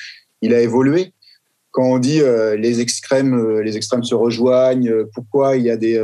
Il 0.44 0.54
a 0.54 0.62
évolué. 0.62 1.14
Quand 1.72 1.86
on 1.86 1.98
dit 1.98 2.22
euh, 2.22 2.56
les 2.56 2.82
extrêmes, 2.82 3.34
euh, 3.34 3.64
les 3.64 3.78
extrêmes 3.78 4.04
se 4.04 4.14
rejoignent, 4.14 4.90
euh, 4.90 5.10
pourquoi 5.12 5.58
il 5.58 5.64
y 5.64 5.72
a 5.72 5.78
des, 5.78 6.00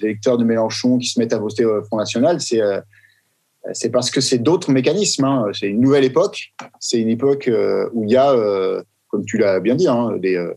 électeurs 0.00 0.38
de 0.38 0.44
Mélenchon 0.44 0.98
qui 0.98 1.08
se 1.08 1.18
mettent 1.18 1.32
à 1.32 1.38
voter 1.38 1.64
au 1.64 1.82
Front 1.82 1.96
National, 1.96 2.40
c'est 2.40 2.60
c'est 3.72 3.90
parce 3.90 4.10
que 4.10 4.20
c'est 4.20 4.38
d'autres 4.38 4.70
mécanismes. 4.70 5.24
Hein. 5.24 5.46
C'est 5.52 5.68
une 5.68 5.80
nouvelle 5.80 6.04
époque. 6.04 6.52
C'est 6.80 7.00
une 7.00 7.08
époque 7.08 7.48
euh, 7.48 7.88
où 7.94 8.04
il 8.04 8.10
y 8.10 8.16
a, 8.16 8.32
euh, 8.32 8.82
comme 9.14 9.24
tu 9.24 9.38
l'as 9.38 9.60
bien 9.60 9.76
dit, 9.76 9.86
hein, 9.86 10.10
euh, 10.24 10.54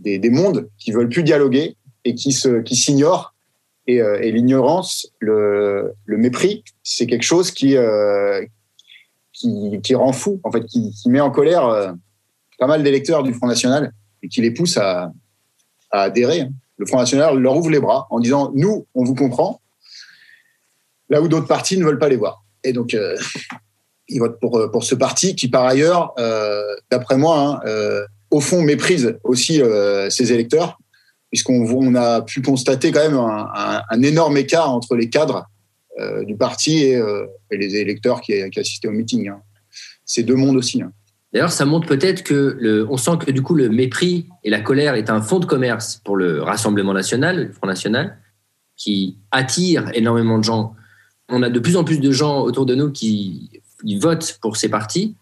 des, 0.00 0.18
des, 0.18 0.30
mondes 0.30 0.68
qui 0.78 0.90
veulent 0.90 1.08
plus 1.08 1.22
dialoguer 1.22 1.76
et 2.04 2.16
qui 2.16 2.32
se, 2.32 2.60
qui 2.60 2.74
s'ignorent. 2.74 3.34
Et, 3.86 3.98
et 3.98 4.32
l'ignorance, 4.32 5.12
le, 5.20 5.94
le, 6.06 6.16
mépris, 6.16 6.64
c'est 6.82 7.06
quelque 7.06 7.22
chose 7.22 7.52
qui, 7.52 7.76
qui, 9.32 9.80
qui, 9.80 9.94
rend 9.94 10.12
fou, 10.12 10.40
en 10.42 10.50
fait, 10.50 10.64
qui, 10.64 10.90
met 11.06 11.20
en 11.20 11.30
colère 11.30 11.94
pas 12.58 12.66
mal 12.66 12.82
d'électeurs 12.82 13.22
du 13.22 13.32
Front 13.32 13.46
National 13.46 13.92
et 14.22 14.28
qui 14.28 14.40
les 14.40 14.50
pousse 14.50 14.76
à, 14.76 15.12
à 15.92 16.00
adhérer. 16.00 16.48
Le 16.78 16.86
Front 16.86 16.98
National 16.98 17.38
leur 17.38 17.56
ouvre 17.56 17.70
les 17.70 17.78
bras 17.78 18.08
en 18.10 18.18
disant 18.18 18.50
nous, 18.54 18.86
on 18.94 19.04
vous 19.04 19.14
comprend, 19.14 19.60
là 21.10 21.22
où 21.22 21.28
d'autres 21.28 21.46
partis 21.46 21.78
ne 21.78 21.84
veulent 21.84 22.00
pas 22.00 22.08
les 22.08 22.16
voir. 22.16 22.42
Et 22.64 22.72
donc, 22.72 22.94
euh, 22.94 23.16
ils 24.08 24.18
votent 24.18 24.38
pour, 24.40 24.58
euh, 24.58 24.70
pour 24.70 24.84
ce 24.84 24.94
parti 24.94 25.34
qui, 25.34 25.48
par 25.48 25.64
ailleurs, 25.64 26.12
euh, 26.18 26.62
d'après 26.90 27.16
moi, 27.16 27.60
hein, 27.64 28.04
au 28.30 28.40
fond, 28.40 28.62
méprise 28.62 29.16
aussi 29.22 29.60
ses 30.10 30.32
électeurs, 30.32 30.78
puisqu'on 31.30 31.64
on 31.70 31.94
a 31.94 32.22
pu 32.22 32.42
constater 32.42 32.90
quand 32.90 33.08
même 33.08 33.16
un, 33.16 34.02
énorme 34.02 34.36
écart 34.36 34.70
entre 34.70 34.96
les 34.96 35.08
cadres 35.08 35.46
du 36.26 36.36
parti 36.36 36.78
et, 36.78 37.00
les 37.52 37.76
électeurs 37.76 38.20
qui, 38.20 38.32
qui, 38.50 38.58
assistaient 38.58 38.88
au 38.88 38.92
meeting. 38.92 39.28
Hein. 39.28 39.40
C'est 40.04 40.24
deux 40.24 40.34
mondes 40.34 40.56
aussi. 40.56 40.82
Hein. 40.82 40.90
D'ailleurs, 41.32 41.52
ça 41.52 41.64
montre 41.64 41.86
peut-être 41.86 42.24
que 42.24 42.56
le, 42.58 42.88
on 42.90 42.96
sent 42.96 43.18
que 43.24 43.30
du 43.30 43.42
coup 43.42 43.54
le 43.54 43.68
mépris 43.68 44.26
et 44.42 44.50
la 44.50 44.60
colère 44.60 44.94
est 44.94 45.10
un 45.10 45.20
fonds 45.20 45.38
de 45.38 45.46
commerce 45.46 46.00
pour 46.04 46.16
le 46.16 46.42
Rassemblement 46.42 46.92
national, 46.92 47.46
le 47.46 47.52
Front 47.52 47.68
national, 47.68 48.18
qui 48.76 49.18
attire 49.30 49.90
énormément 49.94 50.38
de 50.38 50.44
gens 50.44 50.74
on 51.28 51.42
a 51.42 51.50
de 51.50 51.58
plus 51.58 51.76
en 51.76 51.84
plus 51.84 52.00
de 52.00 52.10
gens 52.10 52.42
autour 52.42 52.66
de 52.66 52.74
nous 52.74 52.90
qui, 52.90 53.50
votent 54.00 54.38
pour 54.40 54.56
ces 54.56 54.68
partis, 54.68 55.16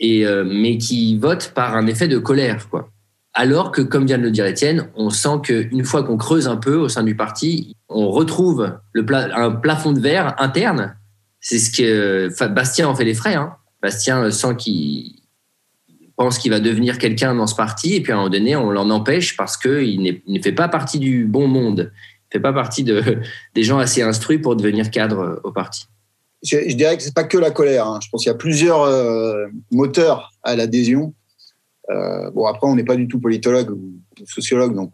et, 0.00 0.26
euh, 0.26 0.44
mais 0.44 0.78
qui 0.78 1.16
votent 1.16 1.52
par 1.54 1.76
un 1.76 1.86
effet 1.86 2.08
de 2.08 2.18
colère. 2.18 2.68
Quoi. 2.68 2.90
Alors 3.34 3.72
que, 3.72 3.80
comme 3.82 4.06
vient 4.06 4.18
de 4.18 4.22
le 4.22 4.30
dire 4.30 4.46
Étienne, 4.46 4.88
on 4.96 5.10
sent 5.10 5.40
qu'une 5.42 5.84
fois 5.84 6.02
qu'on 6.02 6.16
creuse 6.16 6.48
un 6.48 6.56
peu 6.56 6.76
au 6.76 6.88
sein 6.88 7.02
du 7.02 7.16
parti, 7.16 7.76
on 7.88 8.10
retrouve 8.10 8.78
le 8.92 9.06
un 9.34 9.50
plafond 9.52 9.92
de 9.92 10.00
verre 10.00 10.34
interne. 10.38 10.96
C'est 11.40 11.58
ce 11.58 11.70
que 11.70 12.46
Bastien 12.48 12.88
en 12.88 12.94
fait 12.94 13.04
les 13.04 13.14
frais. 13.14 13.34
Hein. 13.34 13.54
Bastien 13.82 14.30
sent 14.30 14.56
qu'il 14.58 15.22
pense 16.16 16.38
qu'il 16.38 16.50
va 16.50 16.60
devenir 16.60 16.98
quelqu'un 16.98 17.34
dans 17.34 17.46
ce 17.46 17.54
parti, 17.54 17.94
et 17.94 18.00
puis 18.00 18.12
à 18.12 18.16
un 18.16 18.18
moment 18.18 18.30
donné, 18.30 18.54
on 18.54 18.70
l'en 18.70 18.90
empêche 18.90 19.36
parce 19.36 19.56
qu'il 19.56 20.20
ne 20.26 20.42
fait 20.42 20.52
pas 20.52 20.68
partie 20.68 20.98
du 20.98 21.26
bon 21.26 21.48
monde 21.48 21.90
fait 22.32 22.40
pas 22.40 22.52
partie 22.52 22.82
de, 22.82 23.02
des 23.54 23.62
gens 23.62 23.78
assez 23.78 24.02
instruits 24.02 24.38
pour 24.38 24.56
devenir 24.56 24.90
cadre 24.90 25.20
euh, 25.20 25.40
au 25.44 25.52
parti. 25.52 25.86
Je, 26.42 26.74
dirais 26.74 26.96
que 26.96 27.02
c'est 27.02 27.14
pas 27.14 27.24
que 27.24 27.38
la 27.38 27.50
colère. 27.50 27.86
Hein. 27.86 28.00
Je 28.02 28.08
pense 28.08 28.22
qu'il 28.22 28.30
y 28.30 28.34
a 28.34 28.38
plusieurs 28.38 28.82
euh, 28.82 29.46
moteurs 29.70 30.32
à 30.42 30.56
l'adhésion. 30.56 31.14
Euh, 31.90 32.30
bon, 32.30 32.46
après, 32.46 32.66
on 32.66 32.74
n'est 32.74 32.84
pas 32.84 32.96
du 32.96 33.08
tout 33.08 33.20
politologue 33.20 33.70
ou 33.70 34.24
sociologue, 34.26 34.74
donc 34.74 34.90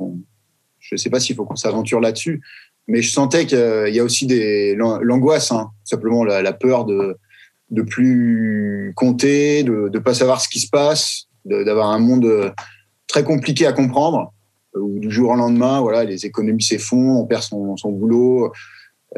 je 0.79 0.95
ne 0.95 0.99
sais 0.99 1.11
pas 1.11 1.21
s'il 1.21 1.37
faut 1.37 1.45
qu'on 1.45 1.57
s'aventure 1.57 2.01
là-dessus. 2.01 2.43
Mais 2.87 3.03
je 3.03 3.11
sentais 3.11 3.47
qu'il 3.47 3.93
y 3.93 4.01
a 4.01 4.05
aussi 4.05 4.27
des 4.27 4.75
l'angoisse, 4.75 5.53
hein. 5.53 5.71
simplement 5.85 6.25
la, 6.25 6.53
peur 6.53 6.85
de 6.85 7.17
de 7.71 7.83
plus 7.83 8.93
compter, 8.97 9.63
de 9.63 9.91
ne 9.93 9.99
pas 9.99 10.15
savoir 10.15 10.41
ce 10.41 10.49
qui 10.49 10.61
se 10.61 10.71
passe, 10.71 11.27
d'avoir 11.45 11.91
un 11.91 11.99
monde 11.99 12.25
euh, 12.25 12.51
très 13.07 13.25
compliqué 13.25 13.67
à 13.67 13.73
comprendre, 13.73 14.33
euh, 14.75 14.81
où 14.81 14.99
du 14.99 15.11
jour 15.11 15.33
au 15.33 15.37
lendemain, 15.37 15.81
voilà, 15.81 16.05
les 16.05 16.25
économies 16.25 16.63
s'effondrent, 16.63 17.21
on 17.21 17.27
perd 17.27 17.43
son, 17.43 17.77
son 17.77 17.93
boulot. 17.93 18.53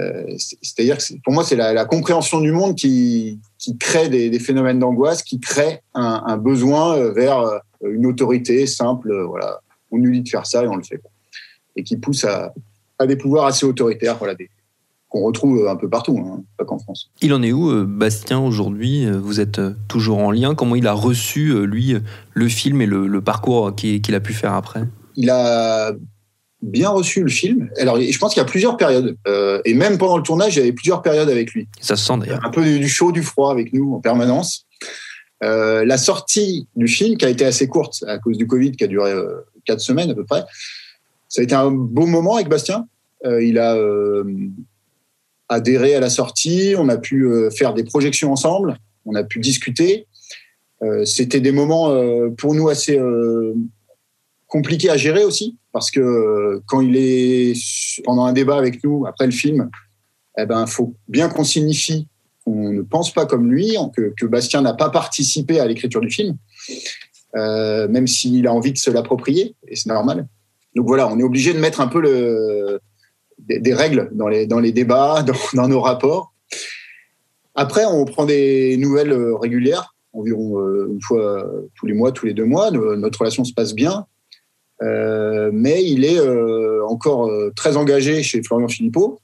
Euh, 0.01 0.25
C'est-à-dire 0.63 0.99
que 0.99 1.05
pour 1.23 1.33
moi, 1.33 1.45
c'est 1.45 1.57
la, 1.57 1.73
la, 1.73 1.85
compréhension 1.85 2.41
du 2.41 2.53
monde 2.53 2.75
qui, 2.75 3.41
qui 3.59 3.77
crée 3.77 4.09
des, 4.09 4.31
des 4.31 4.39
phénomènes 4.39 4.79
d'angoisse, 4.79 5.23
qui 5.23 5.39
crée 5.41 5.81
un, 5.95 6.23
un, 6.27 6.37
besoin 6.37 7.11
vers 7.13 7.61
une 7.85 8.07
autorité 8.07 8.67
simple. 8.67 9.15
Voilà, 9.25 9.61
on 9.91 9.99
nous 9.99 10.11
dit 10.11 10.23
de 10.23 10.29
faire 10.29 10.47
ça 10.47 10.65
et 10.65 10.69
on 10.69 10.77
le 10.77 10.83
fait. 10.83 11.01
Et 11.77 11.83
qui 11.83 11.97
pousse 11.97 12.25
à, 12.25 12.53
à 12.99 13.07
des 13.07 13.17
pouvoirs 13.17 13.47
assez 13.47 13.67
autoritaires, 13.67 14.17
voilà, 14.19 14.35
des, 14.35 14.49
qu'on 15.11 15.23
retrouve 15.23 15.67
un 15.67 15.77
peu 15.77 15.89
partout, 15.89 16.19
hein, 16.25 16.43
pas 16.57 16.65
qu'en 16.65 16.79
France. 16.79 17.11
Il 17.21 17.35
en 17.35 17.43
est 17.43 17.53
où, 17.53 17.69
euh, 17.69 17.85
Bastien, 17.85 18.39
aujourd'hui 18.39 19.11
Vous 19.11 19.41
êtes 19.41 19.59
euh, 19.59 19.75
toujours 19.89 20.19
en 20.19 20.31
lien? 20.31 20.55
Comment 20.55 20.77
il 20.77 20.87
a 20.87 20.93
reçu, 20.93 21.49
euh, 21.49 21.65
lui, 21.65 21.97
le 22.33 22.49
film 22.49 22.81
et 22.81 22.87
le, 22.87 23.07
le 23.09 23.21
parcours 23.21 23.75
qu'il 23.75 24.15
a 24.15 24.21
pu 24.21 24.33
faire 24.33 24.55
après? 24.55 24.85
Il 25.17 25.29
a 25.29 25.93
bien 26.63 26.91
reçu 26.91 27.23
le 27.23 27.29
film. 27.29 27.71
Alors, 27.79 28.01
je 28.01 28.19
pense 28.19 28.35
qu'il 28.35 28.41
y 28.41 28.45
a 28.45 28.49
plusieurs 28.49 28.77
périodes. 28.77 29.17
Euh, 29.27 29.61
et 29.65 29.75
même 29.75 29.99
pendant 29.99 30.17
le 30.17 30.23
tournage, 30.23 30.57
il 30.57 30.59
y 30.59 30.63
avait 30.63 30.73
plusieurs 30.73 31.03
périodes 31.03 31.29
avec 31.29 31.53
lui. 31.53 31.69
Ça 31.81 31.97
se 31.97 32.05
sent 32.05 32.19
d'ailleurs. 32.19 32.45
Un 32.45 32.51
peu 32.51 32.63
du 32.63 32.89
chaud, 32.89 33.13
du 33.13 33.23
froid 33.23 33.51
avec 33.51 33.73
nous 33.73 33.95
en 33.95 34.01
permanence. 34.01 34.67
Euh, 35.43 35.85
la 35.85 35.97
sortie 35.97 36.67
du 36.77 36.87
film, 36.87 37.17
qui 37.17 37.25
a 37.25 37.31
été 37.31 37.45
assez 37.45 37.67
courte 37.67 38.05
à 38.07 38.19
cause 38.19 38.37
du 38.37 38.47
Covid, 38.47 38.73
qui 38.73 38.85
a 38.85 38.87
duré 38.87 39.11
euh, 39.11 39.41
quatre 39.65 39.81
semaines 39.81 40.11
à 40.11 40.15
peu 40.15 40.25
près, 40.25 40.45
ça 41.29 41.41
a 41.41 41.45
été 41.45 41.55
un 41.55 41.71
beau 41.71 42.07
moment 42.07 42.35
avec 42.35 42.49
Bastien. 42.49 42.87
il 43.25 43.59
a 43.59 43.77
adhéré 45.49 45.95
à 45.95 46.01
la 46.01 46.11
sortie, 46.11 46.75
on 46.77 46.89
a 46.89 46.97
pu 46.97 47.31
faire 47.57 47.73
des 47.73 47.85
projections 47.85 48.33
ensemble, 48.33 48.77
on 49.07 49.15
a 49.15 49.23
pu 49.23 49.39
discuter. 49.39 50.09
C'était 51.05 51.39
des 51.39 51.53
moments 51.53 51.95
pour 52.37 52.53
nous 52.55 52.69
assez 52.69 52.99
compliqués 54.49 54.91
à 54.91 54.97
gérer 54.97 55.23
aussi, 55.23 55.57
parce 55.73 55.91
que 55.91 56.61
quand 56.67 56.81
il 56.81 56.97
est 56.97 57.55
pendant 58.05 58.25
un 58.25 58.33
débat 58.33 58.57
avec 58.57 58.83
nous 58.85 59.07
après 59.07 59.27
le 59.27 59.33
film, 59.33 59.71
eh 60.39 60.47
ben 60.47 60.67
faut 60.67 60.95
bien 61.09 61.29
qu'on 61.29 61.45
signifie 61.45 62.09
qu'on 62.45 62.73
ne 62.73 62.83
pense 62.83 63.13
pas 63.13 63.27
comme 63.27 63.51
lui, 63.51 63.77
que, 63.95 64.27
Bastien 64.27 64.63
n'a 64.63 64.75
pas 64.75 64.91
participé 64.91 65.61
à 65.61 65.67
l'écriture 65.67 66.01
du 66.01 66.11
film, 66.11 66.37
euh, 67.37 67.87
même 67.89 68.07
s'il 68.07 68.47
a 68.47 68.53
envie 68.53 68.73
de 68.73 68.79
se 68.79 68.91
l'approprier, 68.91 69.55
et 69.69 69.77
c'est 69.77 69.91
normal. 69.91 70.27
Donc 70.75 70.87
voilà, 70.87 71.09
on 71.09 71.19
est 71.19 71.23
obligé 71.23 71.53
de 71.53 71.59
mettre 71.59 71.81
un 71.81 71.89
peu 71.89 72.81
des, 73.39 73.75
règles 73.75 74.09
dans 74.13 74.29
les, 74.29 74.47
dans 74.47 74.61
les 74.61 74.73
débats, 74.73 75.23
dans, 75.27 75.35
dans, 75.55 75.69
nos 75.69 75.81
rapports. 75.81 76.33
Après, 77.55 77.85
on 77.85 78.05
prend 78.05 78.25
des 78.25 78.77
nouvelles 78.79 79.13
régulières, 79.35 79.95
environ 80.13 80.59
une 80.87 81.01
fois 81.03 81.47
tous 81.75 81.87
les 81.87 81.95
mois, 81.95 82.11
tous 82.13 82.27
les 82.27 82.33
deux 82.33 82.47
mois. 82.47 82.71
Notre 82.71 83.21
relation 83.21 83.45
se 83.45 83.53
passe 83.53 83.75
bien. 83.75 84.07
Euh, 84.83 85.51
mais 85.53 85.85
il 85.85 86.05
est 86.05 86.19
euh, 86.19 86.87
encore 86.87 87.29
euh, 87.29 87.53
très 87.55 87.77
engagé 87.77 88.23
chez 88.23 88.43
Florian 88.43 88.69
Philippot. 88.69 89.21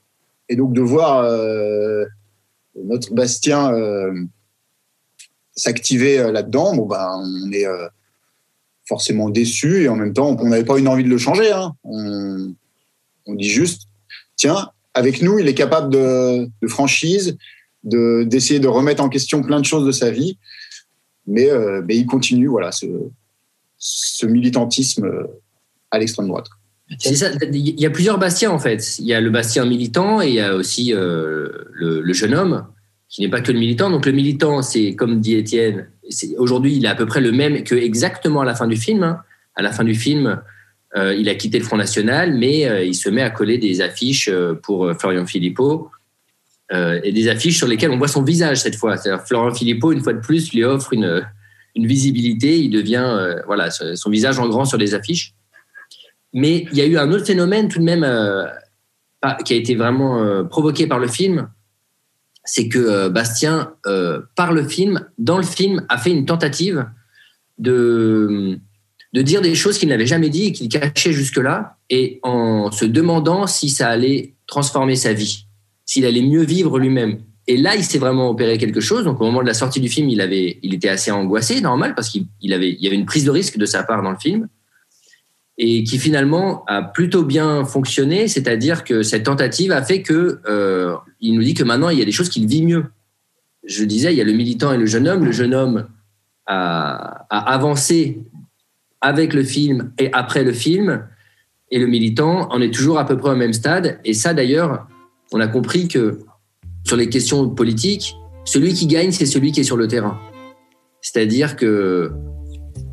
Et 0.49 0.57
donc 0.57 0.73
de 0.73 0.81
voir 0.81 1.29
notre 2.77 3.13
Bastien 3.13 3.73
s'activer 5.57 6.19
là-dedans, 6.31 6.77
bon, 6.77 6.87
ben, 6.87 7.21
on 7.21 7.51
est 7.51 7.67
forcément 8.85 9.29
déçu 9.29 9.83
et 9.83 9.89
en 9.89 9.97
même 9.97 10.13
temps, 10.13 10.37
on 10.39 10.49
n'avait 10.49 10.65
pas 10.65 10.79
une 10.79 10.87
envie 10.87 11.03
de 11.03 11.09
le 11.09 11.19
changer. 11.19 11.51
Hein. 11.51 11.75
On, 11.83 12.55
dit 13.35 13.49
juste, 13.49 13.89
tiens, 14.37 14.71
avec 14.95 15.21
nous, 15.21 15.41
il 15.41 15.49
est 15.49 15.55
capable 15.55 15.93
de, 15.93 16.49
de 16.63 16.69
franchise, 16.69 17.37
d'essayer 17.83 18.61
de, 18.61 18.69
remettre 18.69 19.03
en 19.03 19.09
question 19.09 19.43
plein 19.43 19.59
de 19.59 19.65
choses 19.65 19.85
de 19.85 19.91
sa 19.91 20.13
vie, 20.13 20.39
mais, 21.27 21.49
mais 21.89 21.97
il 21.97 22.07
continue, 22.07 22.47
voilà, 22.47 22.71
ce 23.79 24.27
militantisme 24.27 25.11
à 25.97 25.99
l'extrême 25.99 26.29
droite. 26.29 26.47
Il 26.89 27.81
y 27.81 27.87
a 27.87 27.91
plusieurs 27.91 28.19
Bastiens 28.19 28.51
en 28.51 28.59
fait. 28.59 28.99
Il 28.99 29.07
y 29.07 29.15
a 29.15 29.21
le 29.21 29.31
Bastien 29.31 29.65
militant 29.65 30.23
et 30.23 30.29
il 30.29 30.35
y 30.35 30.41
a 30.41 30.55
aussi 30.55 30.95
euh, 30.95 31.49
le, 31.73 32.13
jeune 32.13 32.33
homme 32.33 32.65
qui 33.09 33.23
n'est 33.23 33.29
pas 33.29 33.41
que 33.41 33.51
le 33.51 33.59
militant. 33.59 33.91
Donc 33.91 34.07
le 34.07 34.13
militant, 34.13 34.63
c'est 34.63 34.95
comme 34.95 35.21
dit 35.21 35.35
Étienne. 35.35 35.89
Aujourd'hui, 36.39 36.77
il 36.77 36.85
est 36.85 36.89
à 36.89 36.95
peu 36.95 37.07
près 37.07 37.21
le 37.21 37.33
même 37.33 37.65
que 37.65 37.75
exactement 37.75 38.43
à 38.43 38.45
la 38.45 38.55
fin 38.55 38.69
du 38.69 38.77
film. 38.77 39.03
Hein. 39.03 39.21
À 39.57 39.63
la 39.63 39.73
fin 39.73 39.83
du 39.83 39.97
film, 39.97 40.41
euh, 40.97 41.15
il 41.15 41.29
a 41.29 41.35
quitté 41.35 41.59
le 41.59 41.65
Front 41.65 41.77
National, 41.77 42.35
mais 42.35 42.69
euh, 42.69 42.85
il 42.85 42.95
se 42.95 43.09
met 43.09 43.23
à 43.23 43.31
coller 43.31 43.59
des 43.59 43.81
affiches 43.81 44.31
pour 44.63 44.93
Florian 44.99 45.27
Philippot 45.27 45.91
et 46.73 47.13
des 47.13 47.29
affiches 47.29 47.59
sur 47.59 47.69
lesquelles 47.69 47.93
on 47.93 47.99
voit 47.99 48.09
son 48.09 48.25
visage 48.25 48.59
cette 48.59 48.75
fois. 48.75 48.97
Florian 49.25 49.55
Philippot, 49.55 49.93
une 49.93 50.03
fois 50.03 50.13
de 50.13 50.21
plus, 50.21 50.53
lui 50.53 50.65
offre 50.65 50.93
une, 50.93 51.25
une 51.77 51.87
visibilité. 51.87 52.59
Il 52.59 52.71
devient 52.71 53.37
voilà 53.47 53.71
son 53.71 54.11
visage 54.11 54.41
en 54.41 54.49
grand 54.49 54.65
sur 54.65 54.77
les 54.77 54.93
affiches. 54.93 55.36
Mais 56.37 56.67
il 56.71 56.77
y 56.77 56.83
a 56.83 56.87
eu 56.87 56.99
un 56.99 57.11
autre 57.13 57.25
phénomène 57.25 57.69
tout 57.69 57.79
de 57.79 57.85
même 57.85 58.05
euh, 58.05 58.45
qui 59.47 59.55
a 59.55 59.57
été 59.57 59.75
vraiment 59.75 60.23
euh, 60.23 60.45
provoqué 60.45 60.87
par 60.87 60.99
le 60.99 61.09
film, 61.09 61.49
c'est 62.45 62.69
que 62.69 62.79
euh, 62.79 63.09
Bastien, 63.09 63.73
par 64.37 64.53
le 64.53 64.69
film, 64.69 65.09
dans 65.17 65.39
le 65.39 65.45
film, 65.45 65.87
a 65.89 65.97
fait 65.97 66.11
une 66.11 66.27
tentative 66.27 66.87
de, 67.59 68.61
de 69.15 69.23
dire 69.23 69.41
des 69.41 69.55
choses 69.55 69.79
qu'il 69.79 69.89
n'avait 69.89 70.07
jamais 70.07 70.29
dit 70.29 70.49
et 70.49 70.53
qu'il 70.53 70.69
cachait 70.69 71.15
jusque-là, 71.15 71.79
et 71.89 72.21
en 72.23 72.71
se 72.71 72.85
demandant 72.85 73.47
si 73.47 73.71
ça 73.71 73.89
allait 73.89 74.35
transformer 74.47 74.95
sa 74.95 75.15
vie, 75.15 75.47
s'il 75.87 76.05
allait 76.05 76.21
mieux 76.21 76.45
vivre 76.45 76.79
lui-même. 76.79 77.21
Et 77.47 77.57
là, 77.57 77.77
il 77.77 77.83
s'est 77.83 77.99
vraiment 77.99 78.29
opéré 78.29 78.59
quelque 78.59 78.81
chose. 78.81 79.05
Donc, 79.05 79.23
au 79.23 79.25
moment 79.25 79.41
de 79.41 79.47
la 79.47 79.55
sortie 79.55 79.81
du 79.81 79.89
film, 79.89 80.11
il, 80.11 80.21
avait, 80.21 80.59
il 80.63 80.75
était 80.75 80.91
assez 80.91 81.11
angoissé, 81.11 81.63
normal, 81.63 81.95
parce 81.95 82.11
qu'il 82.11 82.53
avait, 82.53 82.73
il 82.73 82.83
y 82.83 82.89
avait 82.89 82.97
une 82.97 83.07
prise 83.07 83.25
de 83.25 83.31
risque 83.31 83.57
de 83.57 83.65
sa 83.65 83.85
part 83.85 84.03
dans 84.03 84.11
le 84.11 84.19
film 84.19 84.49
et 85.59 85.85
qui 85.85 85.99
finalement 85.99 86.65
a 86.67 86.83
plutôt 86.83 87.25
bien 87.25 87.65
fonctionné, 87.65 88.29
c'est-à-dire 88.29 88.85
que 88.85 89.03
cette 89.03 89.25
tentative 89.25 89.73
a 89.73 89.83
fait 89.83 90.03
que 90.03 90.41
euh, 90.49 90.95
il 91.21 91.35
nous 91.35 91.43
dit 91.43 91.55
que 91.55 91.65
maintenant 91.65 91.89
il 91.89 91.99
y 91.99 92.03
a 92.03 92.05
des 92.05 92.13
choses 92.13 92.29
qu'il 92.29 92.47
vit 92.47 92.65
mieux. 92.65 92.85
Je 93.65 93.85
disais, 93.85 94.13
il 94.13 94.17
y 94.17 94.21
a 94.21 94.25
le 94.25 94.33
militant 94.33 94.73
et 94.73 94.77
le 94.77 94.87
jeune 94.87 95.09
homme. 95.09 95.25
Le 95.25 95.33
jeune 95.33 95.55
homme 95.55 95.89
a, 96.47 97.27
a 97.31 97.55
avancé 97.55 98.23
avec 99.01 99.33
le 99.33 99.43
film 99.43 99.93
et 99.99 100.13
après 100.13 100.45
le 100.45 100.53
film, 100.53 101.07
et 101.71 101.79
le 101.79 101.87
militant 101.87 102.49
en 102.53 102.61
est 102.61 102.73
toujours 102.73 102.99
à 102.99 103.07
peu 103.07 103.17
près 103.17 103.31
au 103.31 103.37
même 103.37 103.53
stade. 103.53 103.99
Et 104.05 104.15
ça, 104.15 104.35
d'ailleurs, 104.35 104.87
on 105.33 105.41
a 105.41 105.49
compris 105.49 105.89
que 105.89 106.21
sur 106.85 106.97
les 106.97 107.09
questions 107.09 107.49
politiques, 107.49 108.15
celui 108.45 108.75
qui 108.75 108.87
gagne, 108.87 109.11
c'est 109.11 109.27
celui 109.27 109.53
qui 109.53 109.61
est 109.61 109.65
sur 109.65 109.77
le 109.77 109.89
terrain. 109.89 110.19
C'est-à-dire 111.01 111.57
que 111.57 112.13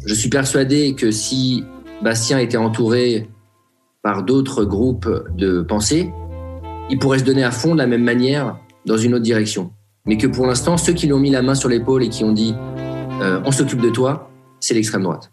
je 0.05 0.13
suis 0.13 0.29
persuadé 0.29 0.95
que 0.95 1.11
si 1.11 1.63
Bastien 2.01 2.39
était 2.39 2.57
entouré 2.57 3.29
par 4.01 4.23
d'autres 4.23 4.65
groupes 4.65 5.09
de 5.35 5.61
pensée, 5.61 6.11
il 6.89 6.99
pourrait 6.99 7.19
se 7.19 7.23
donner 7.23 7.43
à 7.43 7.51
fond 7.51 7.73
de 7.73 7.77
la 7.77 7.87
même 7.87 8.03
manière 8.03 8.57
dans 8.85 8.97
une 8.97 9.13
autre 9.13 9.23
direction. 9.23 9.71
Mais 10.05 10.17
que 10.17 10.27
pour 10.27 10.45
l'instant, 10.45 10.75
ceux 10.75 10.93
qui 10.93 11.05
lui 11.05 11.13
ont 11.13 11.19
mis 11.19 11.29
la 11.29 11.41
main 11.41 11.55
sur 11.55 11.69
l'épaule 11.69 12.03
et 12.03 12.09
qui 12.09 12.23
ont 12.23 12.33
dit 12.33 12.53
euh, 13.21 13.39
on 13.45 13.51
s'occupe 13.51 13.79
de 13.79 13.89
toi, 13.89 14.29
c'est 14.59 14.73
l'extrême 14.73 15.03
droite. 15.03 15.31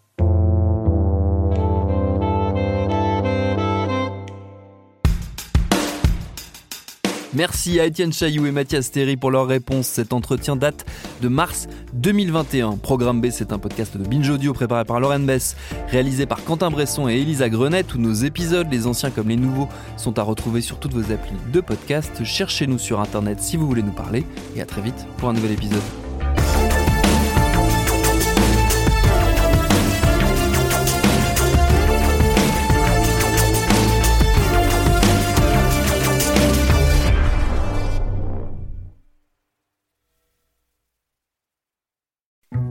Merci 7.33 7.79
à 7.79 7.87
Étienne 7.87 8.13
Chailloux 8.13 8.47
et 8.47 8.51
Mathias 8.51 8.91
Théry 8.91 9.17
pour 9.17 9.31
leur 9.31 9.47
réponse. 9.47 9.87
Cet 9.87 10.13
entretien 10.13 10.57
date 10.57 10.85
de 11.23 11.29
mars 11.29 11.69
2021. 11.95 12.79
Programme 12.79 13.21
B, 13.21 13.29
c'est 13.31 13.53
un 13.53 13.59
podcast 13.59 13.97
de 13.97 14.05
Binge 14.05 14.29
Audio 14.29 14.53
préparé 14.53 14.85
par 14.85 14.99
Lauren 14.99 15.21
Bess, 15.21 15.57
réalisé 15.89 16.27
par 16.27 16.43
Quentin 16.43 16.71
Bresson 16.71 17.09
et 17.09 17.21
Elisa 17.21 17.49
Grenet. 17.49 17.85
Tous 17.85 17.99
nos 17.99 18.13
épisodes, 18.13 18.67
les 18.71 18.89
anciens 18.89 19.11
comme 19.11 19.29
les 19.29 19.37
nouveaux, 19.37 19.69
sont 19.97 20.19
à 20.19 20.23
retrouver 20.23 20.61
sur 20.61 20.81
toutes 20.81 20.95
vos 20.95 21.13
applis 21.13 21.37
de 21.53 21.61
podcast. 21.61 22.25
Cherchez-nous 22.25 22.79
sur 22.79 22.99
Internet 22.99 23.41
si 23.41 23.57
vous 23.57 23.67
voulez 23.67 23.83
nous 23.83 23.93
parler. 23.93 24.25
Et 24.57 24.61
à 24.61 24.67
très 24.67 24.83
vite 24.83 25.07
pour 25.19 25.29
un 25.29 25.33
nouvel 25.33 25.53
épisode. 25.53 26.00